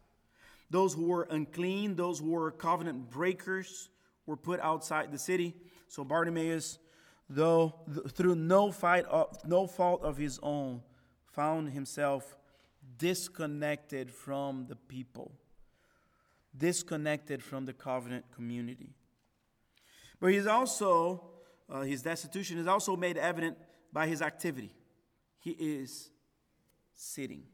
Those 0.71 0.95
who 0.95 1.07
were 1.07 1.26
unclean, 1.31 1.97
those 1.97 2.21
who 2.21 2.31
were 2.31 2.52
covenant 2.52 3.11
breakers, 3.11 3.88
were 4.25 4.37
put 4.37 4.61
outside 4.61 5.11
the 5.11 5.19
city. 5.19 5.57
So 5.88 6.05
Bartimaeus, 6.05 6.79
though 7.29 7.75
th- 7.93 8.14
through 8.14 8.37
no, 8.37 8.71
fight 8.71 9.05
of, 9.07 9.37
no 9.45 9.67
fault 9.67 10.02
of 10.05 10.17
his 10.17 10.38
own, 10.45 10.83
found 11.33 11.71
himself 11.71 12.37
disconnected 12.99 14.11
from 14.11 14.66
the 14.68 14.76
people 14.76 15.32
disconnected 16.56 17.42
from 17.42 17.64
the 17.64 17.73
covenant 17.73 18.25
community. 18.35 18.90
But 20.20 20.32
he's 20.32 20.47
also, 20.47 21.23
uh, 21.68 21.82
his 21.82 22.02
destitution 22.02 22.59
is 22.59 22.66
also 22.66 22.97
made 22.97 23.16
evident 23.16 23.56
by 23.92 24.06
his 24.06 24.20
activity. 24.23 24.73
He 25.38 25.50
is 25.52 26.11
sitting. 26.94 27.44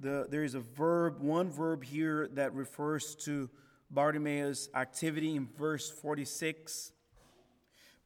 The, 0.00 0.26
there 0.28 0.44
is 0.44 0.54
a 0.54 0.60
verb, 0.60 1.20
one 1.20 1.50
verb 1.50 1.84
here 1.84 2.28
that 2.34 2.54
refers 2.54 3.14
to 3.24 3.50
Bartimaeus' 3.90 4.68
activity 4.74 5.34
in 5.34 5.48
verse 5.56 5.90
46. 5.90 6.92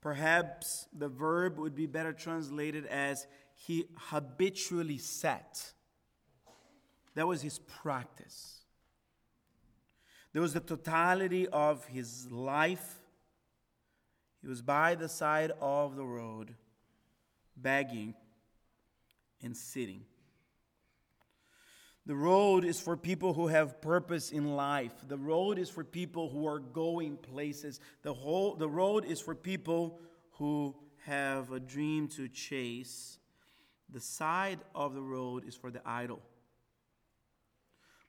Perhaps 0.00 0.88
the 0.96 1.08
verb 1.08 1.58
would 1.58 1.74
be 1.74 1.86
better 1.86 2.12
translated 2.12 2.86
as 2.86 3.26
he 3.66 3.84
habitually 3.96 4.98
sat. 4.98 5.72
That 7.14 7.28
was 7.28 7.42
his 7.42 7.60
practice. 7.60 8.60
There 10.32 10.42
was 10.42 10.54
the 10.54 10.60
totality 10.60 11.46
of 11.46 11.86
his 11.86 12.30
life. 12.30 13.00
He 14.40 14.48
was 14.48 14.62
by 14.62 14.96
the 14.96 15.08
side 15.08 15.52
of 15.60 15.94
the 15.94 16.04
road, 16.04 16.54
begging 17.56 18.14
and 19.42 19.56
sitting. 19.56 20.06
The 22.04 22.16
road 22.16 22.64
is 22.64 22.80
for 22.80 22.96
people 22.96 23.32
who 23.32 23.46
have 23.46 23.80
purpose 23.80 24.32
in 24.32 24.56
life. 24.56 24.92
The 25.06 25.18
road 25.18 25.60
is 25.60 25.70
for 25.70 25.84
people 25.84 26.28
who 26.30 26.48
are 26.48 26.58
going 26.58 27.16
places. 27.16 27.78
The, 28.02 28.12
whole, 28.12 28.56
the 28.56 28.68
road 28.68 29.04
is 29.04 29.20
for 29.20 29.36
people 29.36 30.00
who 30.32 30.74
have 31.04 31.52
a 31.52 31.60
dream 31.60 32.08
to 32.08 32.26
chase. 32.26 33.18
The 33.92 34.00
side 34.00 34.60
of 34.74 34.94
the 34.94 35.02
road 35.02 35.46
is 35.46 35.54
for 35.54 35.70
the 35.70 35.82
idle. 35.86 36.22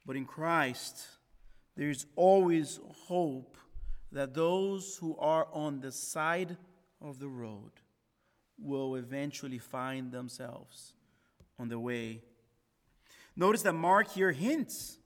But 0.06 0.16
in 0.16 0.26
Christ, 0.26 1.06
there 1.76 1.90
is 1.90 2.06
always 2.16 2.80
hope 3.08 3.58
that 4.12 4.34
those 4.34 4.98
who 4.98 5.18
are 5.18 5.48
on 5.52 5.82
the 5.82 5.92
side 5.92 6.58
of 7.02 7.20
the 7.20 7.28
road 7.28 7.72
will 8.58 8.96
eventually 8.96 9.58
find 9.58 10.12
themselves 10.12 10.94
on 11.60 11.68
the 11.68 11.80
way. 11.80 12.22
Notice 13.36 13.64
that 13.64 13.74
Mark 13.74 14.10
here 14.12 14.32
hints 14.32 14.98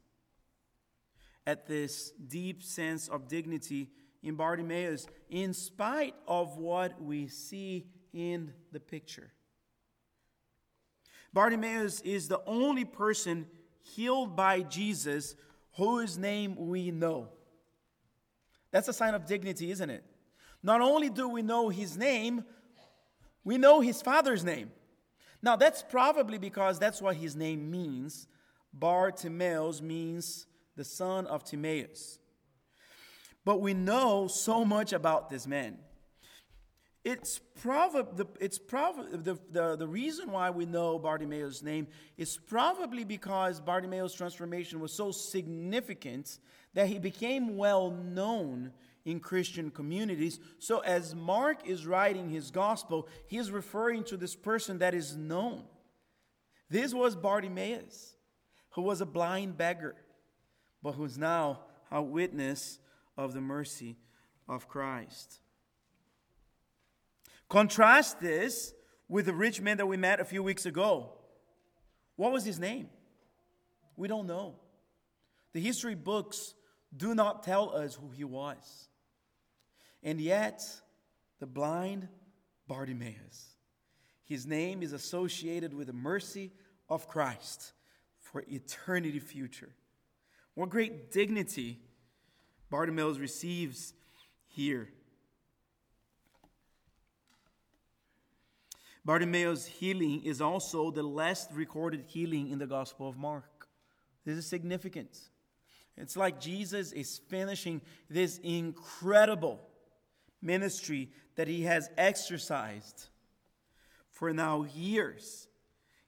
at 1.46 1.65
this 1.65 2.12
deep 2.12 2.62
sense 2.62 3.07
of 3.07 3.27
dignity 3.27 3.89
in 4.22 4.36
Bartimaeus, 4.36 5.07
in 5.29 5.53
spite 5.53 6.13
of 6.27 6.57
what 6.57 7.01
we 7.01 7.27
see 7.27 7.88
in 8.13 8.53
the 8.72 8.79
picture. 8.79 9.31
Bartimaeus 11.38 12.01
is 12.01 12.27
the 12.27 12.41
only 12.48 12.84
person 12.84 13.46
healed 13.84 14.36
by 14.36 14.62
Jesus 14.62 15.36
whose 15.75 16.17
name 16.17 16.56
we 16.58 16.89
know. 16.89 17.27
That's 18.72 18.88
a 18.88 18.94
sign 18.94 19.13
of 19.13 19.27
dignity, 19.27 19.70
isn't 19.70 19.91
it? 19.91 20.03
Not 20.63 20.82
only 20.82 21.12
do 21.12 21.29
we 21.29 21.44
know 21.44 21.70
his 21.70 21.96
name, 21.96 22.44
we 23.44 23.60
know 23.60 23.82
his 23.82 24.01
father's 24.01 24.44
name. 24.44 24.72
Now, 25.44 25.56
that's 25.56 25.84
probably 25.84 26.39
because 26.39 26.79
that's 26.79 27.03
what 27.03 27.17
his 27.17 27.36
name 27.36 27.70
means. 27.70 28.27
Bartimaeus 28.74 29.79
means 29.79 30.48
the 30.75 30.84
son 30.84 31.27
of 31.27 31.44
Timaeus. 31.44 32.17
But 33.46 33.62
we 33.62 33.75
know 33.75 34.27
so 34.27 34.65
much 34.65 34.91
about 34.91 35.29
this 35.29 35.46
man. 35.46 35.77
It's 37.04 37.39
probably 37.62 38.25
it's 38.39 38.58
probably 38.58 39.18
the, 39.18 39.39
the, 39.51 39.75
the 39.77 39.88
reason 39.88 40.32
why 40.32 40.50
we 40.50 40.66
know 40.66 41.00
Bartimaeus' 41.00 41.63
name 41.63 41.88
is 42.18 42.38
probably 42.38 43.04
because 43.04 43.62
Bartimaeus' 43.62 44.13
transformation 44.13 44.80
was 44.80 44.92
so 44.92 45.12
significant 45.12 46.39
that 46.74 46.88
he 46.88 47.00
became 47.00 47.56
well 47.56 47.92
known 47.92 48.74
in 49.06 49.22
Christian 49.22 49.72
communities. 49.72 50.39
So 50.60 50.80
as 50.80 51.16
Mark 51.16 51.66
is 51.66 51.88
writing 51.88 52.30
his 52.30 52.51
gospel, 52.51 53.08
he 53.27 53.38
is 53.38 53.51
referring 53.51 54.04
to 54.06 54.18
this 54.18 54.36
person 54.36 54.80
that 54.80 54.93
is 54.93 55.15
known. 55.15 55.63
This 56.69 56.93
was 56.93 57.15
Bartimaeus, 57.15 58.17
who 58.71 58.82
was 58.82 59.00
a 59.00 59.06
blind 59.06 59.58
beggar, 59.58 59.95
but 60.84 60.91
who's 60.91 61.17
now 61.17 61.62
a 61.89 62.04
witness 62.04 62.80
of 63.15 63.34
the 63.34 63.39
mercy 63.39 63.95
of 64.50 64.67
Christ. 64.67 65.39
Contrast 67.49 68.19
this 68.19 68.73
with 69.07 69.25
the 69.25 69.33
rich 69.33 69.62
man 69.62 69.77
that 69.77 69.86
we 69.86 69.97
met 69.97 70.19
a 70.19 70.25
few 70.25 70.43
weeks 70.43 70.65
ago. 70.65 71.13
What 72.15 72.31
was 72.31 72.43
his 72.43 72.60
name? 72.60 72.89
We 73.95 74.07
don't 74.07 74.27
know. 74.27 74.55
The 75.53 75.62
history 75.62 75.95
books 75.95 76.53
do 76.95 77.15
not 77.15 77.43
tell 77.43 77.75
us 77.75 77.95
who 77.95 78.10
he 78.10 78.23
was. 78.23 78.89
And 80.03 80.19
yet, 80.19 80.63
the 81.39 81.47
blind 81.47 82.07
Bartimaeus, 82.67 83.55
his 84.23 84.45
name 84.45 84.83
is 84.83 84.93
associated 84.93 85.73
with 85.73 85.88
the 85.88 85.93
mercy 85.93 86.51
of 86.89 87.07
Christ 87.07 87.73
for 88.19 88.43
eternity 88.47 89.19
future. 89.19 89.69
What 90.53 90.69
great 90.69 91.12
dignity 91.12 91.79
Bartimaeus 92.69 93.17
receives 93.17 93.93
here. 94.47 94.89
Bartimaeus' 99.08 99.65
healing 99.65 100.22
is 100.26 100.41
also 100.41 100.91
the 100.91 101.02
last 101.02 101.50
recorded 101.54 102.04
healing 102.08 102.50
in 102.50 102.60
the 102.60 102.67
Gospel 102.67 103.08
of 103.08 103.15
Mark. 103.15 103.70
This 104.26 104.38
is 104.38 104.46
significant. 104.46 105.17
It's 105.96 106.17
like 106.17 106.41
Jesus 106.41 106.91
is 106.91 107.22
finishing 107.30 107.80
this 108.10 108.38
incredible 108.39 109.62
ministry 110.41 111.10
that 111.38 111.48
he 111.48 111.62
has 111.63 111.89
exercised 111.98 113.08
for 114.12 114.34
now 114.34 114.65
years. 114.76 115.48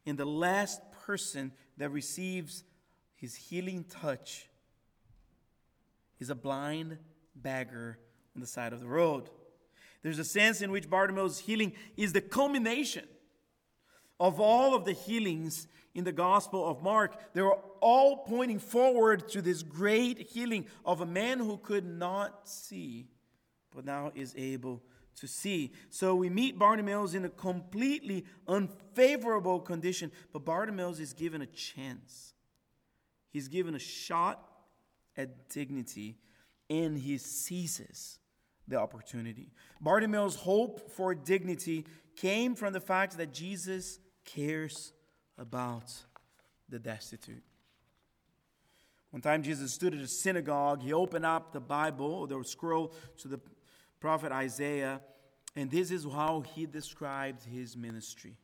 And 0.05 0.17
the 0.17 0.25
last 0.25 0.81
person 1.05 1.53
that 1.77 1.91
receives 1.91 2.65
his 3.15 3.33
healing 3.33 3.85
touch 3.85 4.49
is 6.19 6.29
a 6.29 6.35
blind 6.35 6.97
beggar 7.33 7.97
on 8.35 8.41
the 8.41 8.47
side 8.47 8.73
of 8.73 8.81
the 8.81 8.87
road. 8.89 9.29
There's 10.01 10.19
a 10.19 10.23
sense 10.23 10.61
in 10.61 10.71
which 10.71 10.89
Bartimaeus' 10.89 11.39
healing 11.39 11.73
is 11.97 12.13
the 12.13 12.21
culmination 12.21 13.05
of 14.19 14.39
all 14.39 14.75
of 14.75 14.85
the 14.85 14.93
healings 14.93 15.67
in 15.93 16.03
the 16.03 16.11
Gospel 16.11 16.65
of 16.67 16.81
Mark. 16.81 17.33
They 17.33 17.41
were 17.41 17.57
all 17.81 18.17
pointing 18.17 18.59
forward 18.59 19.27
to 19.29 19.41
this 19.41 19.63
great 19.63 20.19
healing 20.19 20.65
of 20.85 21.01
a 21.01 21.05
man 21.05 21.39
who 21.39 21.57
could 21.57 21.85
not 21.85 22.47
see, 22.47 23.07
but 23.75 23.85
now 23.85 24.11
is 24.15 24.33
able 24.37 24.81
to 25.17 25.27
see. 25.27 25.73
So 25.89 26.15
we 26.15 26.29
meet 26.29 26.57
Bartimaeus 26.57 27.13
in 27.13 27.25
a 27.25 27.29
completely 27.29 28.25
unfavorable 28.47 29.59
condition, 29.59 30.11
but 30.31 30.45
Bartimaeus 30.45 30.99
is 30.99 31.13
given 31.13 31.41
a 31.41 31.45
chance. 31.45 32.33
He's 33.31 33.47
given 33.47 33.75
a 33.75 33.79
shot 33.79 34.43
at 35.17 35.49
dignity, 35.49 36.17
and 36.69 36.97
he 36.97 37.17
seizes 37.17 38.19
the 38.69 38.77
opportunity. 38.77 39.51
Bartimaeus' 39.81 40.35
hope 40.35 40.91
for 40.91 41.13
dignity 41.15 41.85
came 42.15 42.55
from 42.55 42.73
the 42.73 42.79
fact 42.79 43.17
that 43.17 43.33
Jesus 43.33 43.99
cares 44.25 44.93
about 45.37 45.91
the 46.69 46.79
destitute. 46.79 47.43
One 49.11 49.21
time, 49.21 49.41
Jesus 49.41 49.73
stood 49.73 49.95
at 49.95 50.01
a 50.01 50.07
synagogue. 50.07 50.83
He 50.83 50.93
opened 50.93 51.25
up 51.25 51.51
the 51.51 51.59
Bible, 51.59 52.27
the 52.27 52.43
scroll 52.43 52.93
to 53.17 53.27
the 53.27 53.39
prophet 53.99 54.31
Isaiah, 54.31 55.01
and 55.55 55.71
this 55.71 55.89
is 55.89 56.03
how 56.05 56.41
he 56.41 56.67
described 56.67 57.43
his 57.43 57.75
ministry. 57.75 58.37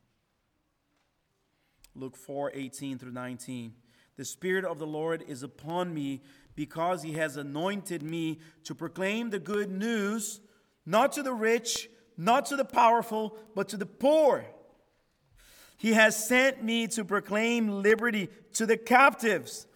Luke 1.94 2.16
4 2.16 2.52
18 2.54 2.98
through 2.98 3.12
19. 3.12 3.74
The 4.16 4.24
Spirit 4.24 4.64
of 4.64 4.78
the 4.78 4.86
Lord 4.86 5.24
is 5.28 5.42
upon 5.42 5.94
me 5.94 6.22
because 6.56 7.02
he 7.02 7.12
has 7.12 7.36
anointed 7.36 8.02
me 8.02 8.40
to 8.64 8.74
proclaim 8.74 9.30
the 9.30 9.38
good 9.38 9.70
news, 9.70 10.40
not 10.84 11.12
to 11.12 11.22
the 11.22 11.32
rich, 11.32 11.88
not 12.16 12.46
to 12.46 12.56
the 12.56 12.64
powerful, 12.64 13.36
but 13.54 13.68
to 13.68 13.76
the 13.76 13.86
poor. 13.86 14.44
He 15.76 15.92
has 15.92 16.26
sent 16.26 16.64
me 16.64 16.86
to 16.88 17.04
proclaim 17.04 17.82
liberty 17.82 18.28
to 18.54 18.64
the 18.64 18.78
captives 18.78 19.66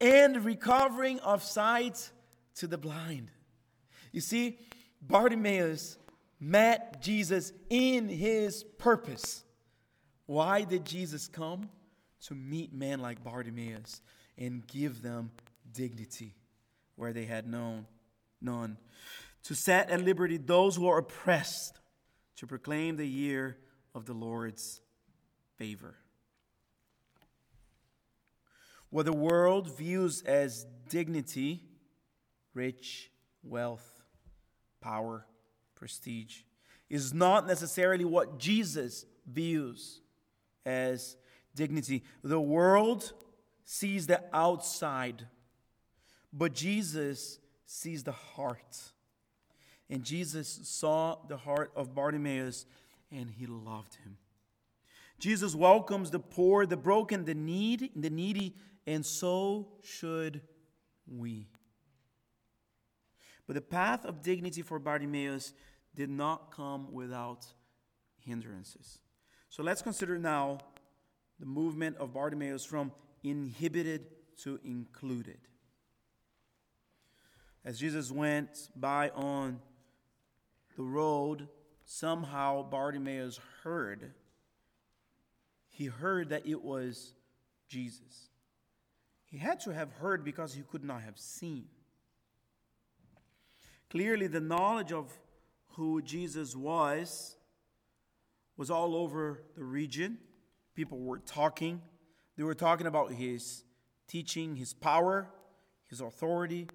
and 0.00 0.44
recovering 0.44 1.18
of 1.20 1.42
sight 1.42 2.10
to 2.54 2.68
the 2.68 2.78
blind. 2.78 3.32
You 4.12 4.20
see, 4.20 4.58
Bartimaeus 5.02 5.98
met 6.38 7.02
Jesus 7.02 7.52
in 7.68 8.08
his 8.08 8.62
purpose. 8.62 9.42
Why 10.26 10.62
did 10.62 10.84
Jesus 10.84 11.26
come? 11.26 11.68
To 12.26 12.34
meet 12.34 12.72
men 12.72 13.00
like 13.00 13.22
Bartimaeus 13.22 14.02
and 14.36 14.66
give 14.66 15.02
them 15.02 15.30
dignity 15.78 16.34
where 16.96 17.12
they 17.12 17.24
had 17.24 17.46
known 17.46 17.86
none, 18.40 18.76
to 19.44 19.54
set 19.54 19.88
at 19.90 20.04
liberty 20.04 20.36
those 20.36 20.74
who 20.74 20.88
are 20.88 20.98
oppressed, 20.98 21.78
to 22.34 22.48
proclaim 22.48 22.96
the 22.96 23.06
year 23.06 23.56
of 23.94 24.04
the 24.04 24.12
Lord's 24.12 24.80
favor. 25.56 25.94
What 28.90 29.06
the 29.06 29.12
world 29.12 29.76
views 29.78 30.22
as 30.22 30.66
dignity, 30.88 31.62
rich, 32.54 33.12
wealth, 33.44 34.02
power, 34.80 35.26
prestige, 35.76 36.40
is 36.90 37.14
not 37.14 37.46
necessarily 37.46 38.04
what 38.04 38.38
Jesus 38.38 39.06
views 39.30 40.00
as 40.66 41.16
dignity. 41.54 42.02
The 42.24 42.40
world 42.40 43.12
sees 43.64 44.08
the 44.08 44.24
outside, 44.32 45.26
but 46.32 46.54
Jesus 46.54 47.38
sees 47.66 48.02
the 48.02 48.12
heart. 48.12 48.76
And 49.90 50.02
Jesus 50.02 50.60
saw 50.64 51.16
the 51.28 51.36
heart 51.36 51.72
of 51.74 51.94
Bartimaeus 51.94 52.66
and 53.10 53.30
he 53.30 53.46
loved 53.46 53.94
him. 53.96 54.18
Jesus 55.18 55.54
welcomes 55.54 56.10
the 56.10 56.20
poor, 56.20 56.66
the 56.66 56.76
broken, 56.76 57.24
the 57.24 57.34
need, 57.34 57.90
the 57.96 58.10
needy, 58.10 58.54
and 58.86 59.04
so 59.04 59.68
should 59.82 60.40
we. 61.06 61.48
But 63.46 63.54
the 63.54 63.62
path 63.62 64.04
of 64.04 64.22
dignity 64.22 64.62
for 64.62 64.78
Bartimaeus 64.78 65.54
did 65.94 66.10
not 66.10 66.54
come 66.54 66.92
without 66.92 67.46
hindrances. 68.20 68.98
So 69.48 69.62
let's 69.62 69.82
consider 69.82 70.18
now 70.18 70.58
the 71.40 71.46
movement 71.46 71.96
of 71.96 72.12
Bartimaeus 72.12 72.64
from 72.64 72.92
inhibited 73.24 74.06
to 74.42 74.60
included. 74.62 75.38
As 77.64 77.78
Jesus 77.78 78.10
went 78.10 78.70
by 78.74 79.10
on 79.10 79.60
the 80.76 80.82
road, 80.82 81.48
somehow 81.84 82.62
Bartimaeus 82.62 83.40
heard. 83.62 84.12
He 85.68 85.86
heard 85.86 86.30
that 86.30 86.46
it 86.46 86.62
was 86.62 87.14
Jesus. 87.68 88.30
He 89.24 89.38
had 89.38 89.60
to 89.60 89.74
have 89.74 89.92
heard 89.92 90.24
because 90.24 90.54
he 90.54 90.62
could 90.62 90.84
not 90.84 91.02
have 91.02 91.18
seen. 91.18 91.66
Clearly, 93.90 94.26
the 94.26 94.40
knowledge 94.40 94.92
of 94.92 95.12
who 95.72 96.02
Jesus 96.02 96.54
was 96.56 97.36
was 98.56 98.70
all 98.70 98.94
over 98.94 99.42
the 99.56 99.64
region. 99.64 100.18
People 100.74 100.98
were 100.98 101.18
talking. 101.18 101.80
They 102.36 102.42
were 102.42 102.54
talking 102.54 102.86
about 102.86 103.12
his 103.12 103.64
teaching, 104.06 104.56
his 104.56 104.74
power, 104.74 105.28
his 105.88 106.00
authority, 106.00 106.68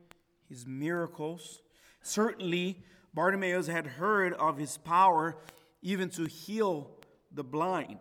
his 0.49 0.65
miracles. 0.65 1.62
Certainly, 2.01 2.84
Bartimaeus 3.13 3.67
had 3.67 3.86
heard 3.86 4.34
of 4.34 4.58
his 4.58 4.77
power 4.77 5.38
even 5.82 6.10
to 6.12 6.25
heal 6.25 6.91
the 7.32 7.43
blind. 7.43 7.99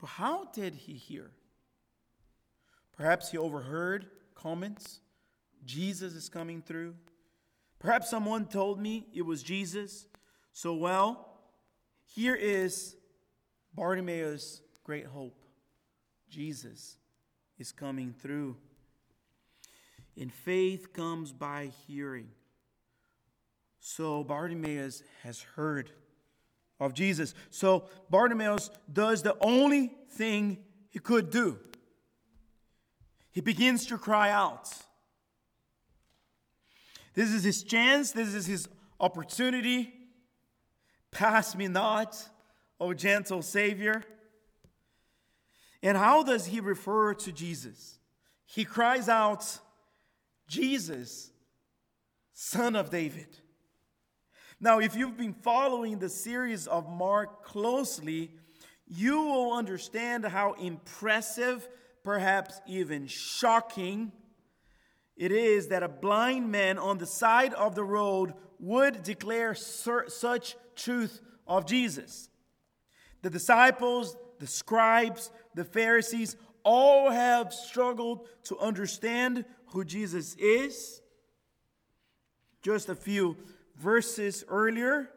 But 0.00 0.08
how 0.08 0.44
did 0.52 0.74
he 0.74 0.94
hear? 0.94 1.30
Perhaps 2.96 3.30
he 3.30 3.38
overheard 3.38 4.06
comments. 4.34 5.00
Jesus 5.64 6.14
is 6.14 6.28
coming 6.28 6.62
through. 6.62 6.94
Perhaps 7.78 8.10
someone 8.10 8.46
told 8.46 8.80
me 8.80 9.06
it 9.14 9.22
was 9.22 9.42
Jesus. 9.42 10.06
So, 10.52 10.74
well, 10.74 11.38
here 12.06 12.34
is 12.34 12.96
Bartimaeus' 13.74 14.62
great 14.82 15.06
hope 15.06 15.44
Jesus 16.28 16.98
is 17.58 17.72
coming 17.72 18.12
through. 18.12 18.56
And 20.18 20.32
faith 20.32 20.92
comes 20.92 21.32
by 21.32 21.70
hearing. 21.86 22.28
So 23.78 24.24
Bartimaeus 24.24 25.02
has 25.22 25.40
heard 25.40 25.92
of 26.80 26.92
Jesus. 26.92 27.34
So 27.50 27.84
Bartimaeus 28.10 28.70
does 28.92 29.22
the 29.22 29.36
only 29.40 29.92
thing 30.10 30.58
he 30.90 30.98
could 30.98 31.30
do. 31.30 31.58
He 33.30 33.40
begins 33.40 33.86
to 33.86 33.98
cry 33.98 34.30
out. 34.30 34.68
This 37.14 37.32
is 37.32 37.44
his 37.44 37.62
chance, 37.62 38.12
this 38.12 38.34
is 38.34 38.46
his 38.46 38.68
opportunity. 38.98 39.92
Pass 41.10 41.54
me 41.54 41.68
not, 41.68 42.28
O 42.80 42.92
gentle 42.92 43.42
Savior. 43.42 44.02
And 45.82 45.96
how 45.96 46.22
does 46.24 46.46
he 46.46 46.60
refer 46.60 47.14
to 47.14 47.32
Jesus? 47.32 47.98
He 48.44 48.64
cries 48.64 49.08
out, 49.08 49.58
Jesus, 50.48 51.30
Son 52.32 52.74
of 52.74 52.90
David. 52.90 53.38
Now, 54.60 54.80
if 54.80 54.96
you've 54.96 55.16
been 55.16 55.34
following 55.34 55.98
the 55.98 56.08
series 56.08 56.66
of 56.66 56.88
Mark 56.88 57.44
closely, 57.44 58.32
you 58.86 59.22
will 59.22 59.52
understand 59.52 60.24
how 60.24 60.54
impressive, 60.54 61.68
perhaps 62.02 62.60
even 62.66 63.06
shocking, 63.06 64.10
it 65.16 65.30
is 65.30 65.68
that 65.68 65.82
a 65.82 65.88
blind 65.88 66.50
man 66.50 66.78
on 66.78 66.98
the 66.98 67.06
side 67.06 67.52
of 67.54 67.74
the 67.74 67.84
road 67.84 68.34
would 68.58 69.02
declare 69.02 69.54
such 69.54 70.56
truth 70.74 71.20
of 71.46 71.66
Jesus. 71.66 72.30
The 73.22 73.30
disciples, 73.30 74.16
the 74.38 74.46
scribes, 74.46 75.30
the 75.54 75.64
Pharisees 75.64 76.36
all 76.64 77.10
have 77.10 77.52
struggled 77.52 78.26
to 78.44 78.58
understand 78.58 79.44
who 79.72 79.84
Jesus 79.84 80.34
is. 80.36 81.00
Just 82.62 82.88
a 82.88 82.94
few 82.94 83.36
verses 83.76 84.44
earlier, 84.48 85.10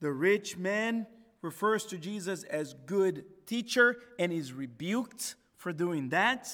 the 0.00 0.10
rich 0.10 0.56
man 0.56 1.06
refers 1.42 1.86
to 1.86 1.98
Jesus 1.98 2.42
as 2.44 2.74
good 2.86 3.24
teacher 3.46 3.96
and 4.18 4.32
is 4.32 4.52
rebuked 4.52 5.36
for 5.56 5.72
doing 5.72 6.08
that. 6.10 6.52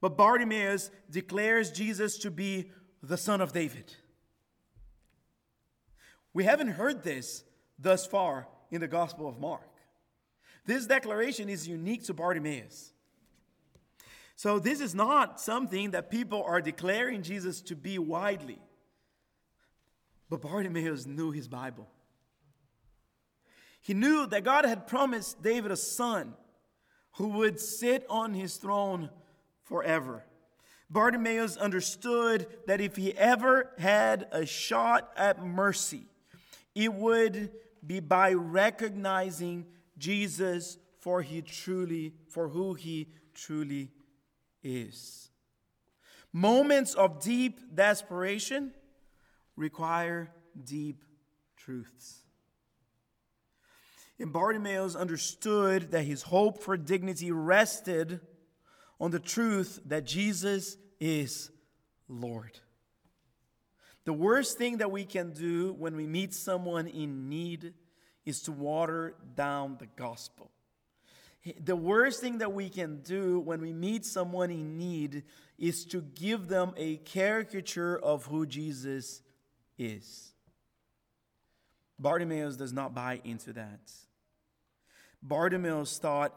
But 0.00 0.16
Bartimaeus 0.16 0.90
declares 1.10 1.70
Jesus 1.70 2.18
to 2.18 2.30
be 2.30 2.70
the 3.02 3.16
son 3.16 3.40
of 3.40 3.52
David. 3.52 3.94
We 6.34 6.44
haven't 6.44 6.68
heard 6.68 7.02
this 7.02 7.44
thus 7.78 8.06
far 8.06 8.48
in 8.70 8.80
the 8.80 8.88
Gospel 8.88 9.26
of 9.26 9.38
Mark. 9.38 9.62
This 10.66 10.86
declaration 10.86 11.48
is 11.48 11.66
unique 11.66 12.04
to 12.04 12.14
Bartimaeus. 12.14 12.92
So, 14.36 14.58
this 14.58 14.80
is 14.80 14.94
not 14.94 15.40
something 15.40 15.92
that 15.92 16.10
people 16.10 16.42
are 16.42 16.60
declaring 16.60 17.22
Jesus 17.22 17.62
to 17.62 17.74
be 17.74 17.98
widely. 17.98 18.58
But 20.28 20.42
Bartimaeus 20.42 21.06
knew 21.06 21.30
his 21.30 21.48
Bible. 21.48 21.88
He 23.80 23.94
knew 23.94 24.26
that 24.26 24.44
God 24.44 24.66
had 24.66 24.86
promised 24.86 25.42
David 25.42 25.70
a 25.70 25.76
son 25.76 26.34
who 27.12 27.28
would 27.28 27.58
sit 27.58 28.04
on 28.10 28.34
his 28.34 28.56
throne 28.56 29.08
forever. 29.64 30.22
Bartimaeus 30.90 31.56
understood 31.56 32.46
that 32.66 32.80
if 32.80 32.96
he 32.96 33.16
ever 33.16 33.72
had 33.78 34.28
a 34.32 34.44
shot 34.44 35.12
at 35.16 35.44
mercy, 35.44 36.06
it 36.74 36.92
would 36.92 37.52
be 37.84 38.00
by 38.00 38.34
recognizing 38.34 39.64
Jesus 39.96 40.76
for 41.00 41.22
he 41.22 41.40
truly 41.40 42.12
for 42.28 42.48
who 42.48 42.74
he 42.74 43.08
truly 43.34 43.90
is. 44.62 45.30
Moments 46.32 46.94
of 46.94 47.20
deep 47.20 47.74
desperation 47.74 48.72
require 49.56 50.30
deep 50.64 51.02
truths. 51.56 52.20
And 54.18 54.32
Bartimaeus 54.32 54.94
understood 54.94 55.90
that 55.90 56.02
his 56.02 56.22
hope 56.22 56.62
for 56.62 56.76
dignity 56.76 57.30
rested 57.30 58.20
on 58.98 59.10
the 59.10 59.18
truth 59.18 59.80
that 59.86 60.04
Jesus 60.04 60.76
is 60.98 61.50
Lord. 62.08 62.58
The 64.04 64.12
worst 64.12 64.56
thing 64.56 64.78
that 64.78 64.90
we 64.90 65.04
can 65.04 65.32
do 65.32 65.72
when 65.72 65.96
we 65.96 66.06
meet 66.06 66.32
someone 66.32 66.86
in 66.86 67.28
need 67.28 67.74
is 68.24 68.40
to 68.42 68.52
water 68.52 69.16
down 69.34 69.76
the 69.78 69.86
gospel. 69.86 70.50
The 71.64 71.76
worst 71.76 72.20
thing 72.20 72.38
that 72.38 72.52
we 72.52 72.68
can 72.68 73.02
do 73.02 73.38
when 73.40 73.60
we 73.60 73.72
meet 73.72 74.04
someone 74.04 74.50
in 74.50 74.78
need 74.78 75.22
is 75.58 75.84
to 75.86 76.02
give 76.02 76.48
them 76.48 76.72
a 76.76 76.96
caricature 76.98 77.98
of 77.98 78.26
who 78.26 78.46
Jesus 78.46 79.22
is. 79.78 80.32
Bartimaeus 81.98 82.56
does 82.56 82.72
not 82.72 82.94
buy 82.94 83.20
into 83.24 83.52
that. 83.54 83.80
Bartimaeus 85.22 85.98
thought 85.98 86.34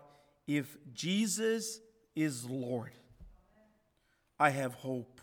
if 0.48 0.78
Jesus 0.94 1.80
is 2.16 2.46
Lord, 2.46 2.92
I 4.40 4.52
have 4.52 4.74
hope. 4.74 5.22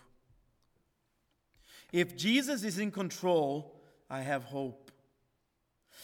If 1.93 2.17
Jesus 2.17 2.65
is 2.65 2.79
in 2.79 2.91
control, 2.91 3.81
I 4.11 4.21
have 4.21 4.45
hope. 4.45 4.91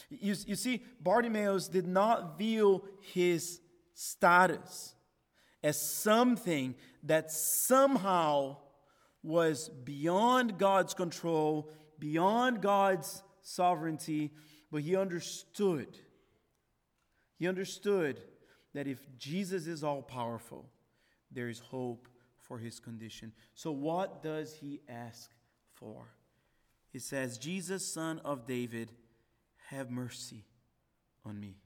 You, 0.09 0.35
you 0.45 0.55
see, 0.55 0.83
Bartimaeus 0.99 1.67
did 1.67 1.87
not 1.87 2.37
view 2.37 2.83
his 3.01 3.59
status 3.93 4.95
as 5.63 5.79
something 5.79 6.75
that 7.03 7.31
somehow 7.31 8.57
was 9.21 9.69
beyond 9.69 10.57
God's 10.57 10.93
control 10.93 11.71
beyond 12.03 12.61
God's 12.61 13.23
sovereignty, 13.41 14.31
but 14.69 14.81
he 14.81 14.97
understood. 14.97 15.97
He 17.37 17.47
understood 17.47 18.19
that 18.73 18.87
if 18.87 18.99
Jesus 19.17 19.67
is 19.67 19.85
all 19.85 20.01
powerful, 20.01 20.69
there 21.31 21.47
is 21.47 21.59
hope 21.59 22.09
for 22.41 22.57
his 22.57 22.81
condition. 22.81 23.31
So, 23.55 23.71
what 23.71 24.21
does 24.21 24.53
he 24.53 24.81
ask 24.89 25.31
for? 25.71 26.09
He 26.89 26.99
says, 26.99 27.37
Jesus, 27.37 27.87
son 27.87 28.19
of 28.25 28.45
David, 28.45 28.91
have 29.69 29.89
mercy 29.89 30.43
on 31.25 31.39
me. 31.39 31.62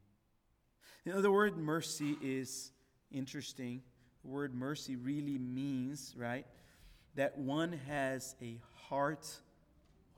You 1.08 1.14
know, 1.14 1.22
the 1.22 1.32
word 1.32 1.56
mercy 1.56 2.18
is 2.22 2.74
interesting. 3.14 3.82
The 4.26 4.28
word 4.28 4.54
mercy 4.54 4.98
really 4.98 5.38
means, 5.38 6.14
right, 6.18 6.46
that 7.16 7.38
one 7.38 7.72
has 7.88 8.36
a 8.42 8.60
heart 8.90 9.26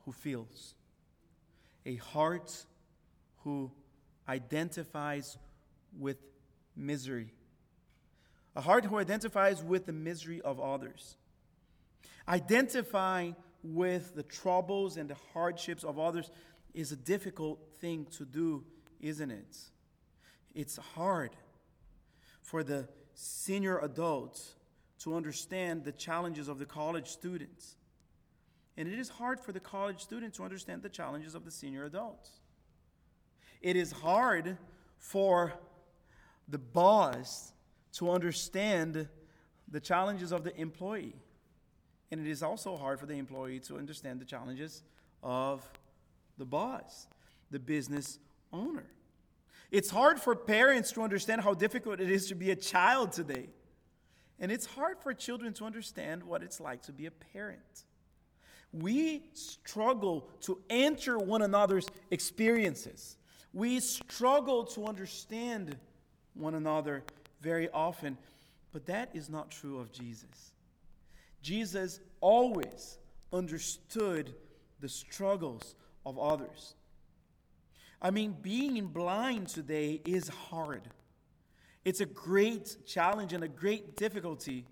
who 0.04 0.10
feels, 0.10 0.74
a 1.86 1.94
heart 1.94 2.66
who 3.44 3.70
identifies 4.28 5.38
with 5.96 6.16
misery, 6.74 7.34
a 8.56 8.60
heart 8.60 8.84
who 8.84 8.98
identifies 8.98 9.62
with 9.62 9.86
the 9.86 9.92
misery 9.92 10.40
of 10.40 10.58
others. 10.58 11.14
Identifying 12.26 13.36
with 13.62 14.16
the 14.16 14.24
troubles 14.24 14.96
and 14.96 15.08
the 15.08 15.16
hardships 15.32 15.84
of 15.84 16.00
others 16.00 16.32
is 16.74 16.90
a 16.90 16.96
difficult 16.96 17.60
thing 17.80 18.08
to 18.16 18.24
do, 18.24 18.64
isn't 19.00 19.30
it? 19.30 19.56
It's 20.54 20.76
hard 20.76 21.30
for 22.42 22.62
the 22.62 22.88
senior 23.14 23.78
adults 23.78 24.54
to 25.00 25.14
understand 25.14 25.84
the 25.84 25.92
challenges 25.92 26.48
of 26.48 26.58
the 26.58 26.66
college 26.66 27.08
students. 27.08 27.76
And 28.76 28.88
it 28.88 28.98
is 28.98 29.08
hard 29.08 29.40
for 29.40 29.52
the 29.52 29.60
college 29.60 30.00
student 30.00 30.34
to 30.34 30.42
understand 30.42 30.82
the 30.82 30.88
challenges 30.88 31.34
of 31.34 31.44
the 31.44 31.50
senior 31.50 31.84
adults. 31.84 32.30
It 33.60 33.76
is 33.76 33.92
hard 33.92 34.56
for 34.98 35.54
the 36.48 36.58
boss 36.58 37.52
to 37.92 38.10
understand 38.10 39.08
the 39.68 39.80
challenges 39.80 40.32
of 40.32 40.44
the 40.44 40.56
employee. 40.58 41.16
And 42.10 42.20
it 42.20 42.30
is 42.30 42.42
also 42.42 42.76
hard 42.76 42.98
for 42.98 43.06
the 43.06 43.14
employee 43.14 43.60
to 43.60 43.76
understand 43.76 44.20
the 44.20 44.24
challenges 44.24 44.82
of 45.22 45.68
the 46.38 46.44
boss, 46.44 47.06
the 47.50 47.58
business 47.58 48.18
owner. 48.52 48.86
It's 49.70 49.90
hard 49.90 50.20
for 50.20 50.34
parents 50.34 50.92
to 50.92 51.02
understand 51.02 51.42
how 51.42 51.54
difficult 51.54 52.00
it 52.00 52.10
is 52.10 52.28
to 52.28 52.34
be 52.34 52.50
a 52.50 52.56
child 52.56 53.12
today. 53.12 53.48
And 54.38 54.50
it's 54.50 54.66
hard 54.66 54.98
for 54.98 55.12
children 55.14 55.52
to 55.54 55.64
understand 55.64 56.22
what 56.24 56.42
it's 56.42 56.60
like 56.60 56.82
to 56.82 56.92
be 56.92 57.06
a 57.06 57.10
parent. 57.10 57.84
We 58.72 59.24
struggle 59.34 60.28
to 60.42 60.60
enter 60.70 61.18
one 61.18 61.42
another's 61.42 61.86
experiences. 62.10 63.16
We 63.52 63.80
struggle 63.80 64.64
to 64.66 64.86
understand 64.86 65.76
one 66.34 66.54
another 66.54 67.02
very 67.40 67.68
often, 67.70 68.16
but 68.72 68.86
that 68.86 69.10
is 69.14 69.28
not 69.28 69.50
true 69.50 69.78
of 69.78 69.92
Jesus. 69.92 70.52
Jesus 71.42 72.00
always 72.20 72.98
understood 73.32 74.34
the 74.80 74.88
struggles 74.88 75.74
of 76.06 76.18
others. 76.18 76.74
I 78.02 78.10
mean, 78.10 78.34
being 78.40 78.86
blind 78.86 79.48
today 79.48 80.00
is 80.06 80.28
hard. 80.28 80.82
It's 81.84 82.00
a 82.00 82.06
great 82.06 82.76
challenge 82.86 83.32
and 83.32 83.44
a 83.44 83.48
great 83.48 83.96
difficulty. 83.96 84.66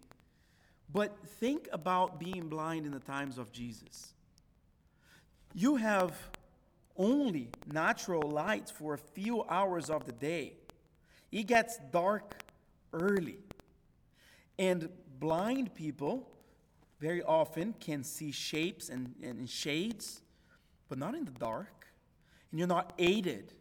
But 0.90 1.16
think 1.26 1.68
about 1.72 2.18
being 2.18 2.48
blind 2.48 2.86
in 2.86 2.92
the 2.92 3.00
times 3.00 3.36
of 3.36 3.52
Jesus. 3.52 4.14
You 5.54 5.76
have 5.76 6.12
only 6.96 7.50
natural 7.70 8.22
light 8.30 8.70
for 8.70 8.94
a 8.94 8.98
few 8.98 9.44
hours 9.44 9.90
of 9.90 10.04
the 10.06 10.12
day. 10.12 10.54
It 11.30 11.46
gets 11.46 11.78
dark 11.92 12.42
early. 12.92 13.38
And 14.58 14.88
blind 15.20 15.74
people 15.74 16.28
very 17.00 17.22
often 17.22 17.74
can 17.78 18.02
see 18.02 18.32
shapes 18.32 18.88
and, 18.88 19.14
and 19.22 19.48
shades, 19.48 20.22
but 20.88 20.98
not 20.98 21.14
in 21.14 21.24
the 21.24 21.30
dark. 21.32 21.77
And 22.50 22.58
you're 22.58 22.68
not 22.68 22.92
aided 22.98 23.52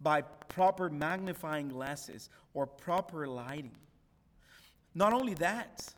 by 0.00 0.22
proper 0.22 0.88
magnifying 0.88 1.68
glasses 1.68 2.30
or 2.54 2.66
proper 2.66 3.26
lighting. 3.26 3.76
Not 4.94 5.12
only 5.12 5.34
that, 5.34 5.92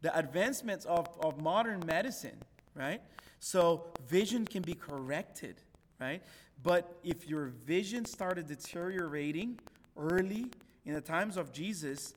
the 0.00 0.16
advancements 0.16 0.84
of, 0.84 1.08
of 1.20 1.40
modern 1.40 1.82
medicine, 1.86 2.42
right? 2.74 3.00
So 3.38 3.86
vision 4.06 4.44
can 4.44 4.62
be 4.62 4.74
corrected, 4.74 5.62
right? 6.00 6.22
But 6.62 6.96
if 7.02 7.28
your 7.28 7.46
vision 7.46 8.04
started 8.04 8.46
deteriorating 8.46 9.58
early 9.96 10.46
in 10.84 10.94
the 10.94 11.00
times 11.00 11.36
of 11.36 11.52
Jesus, 11.52 12.14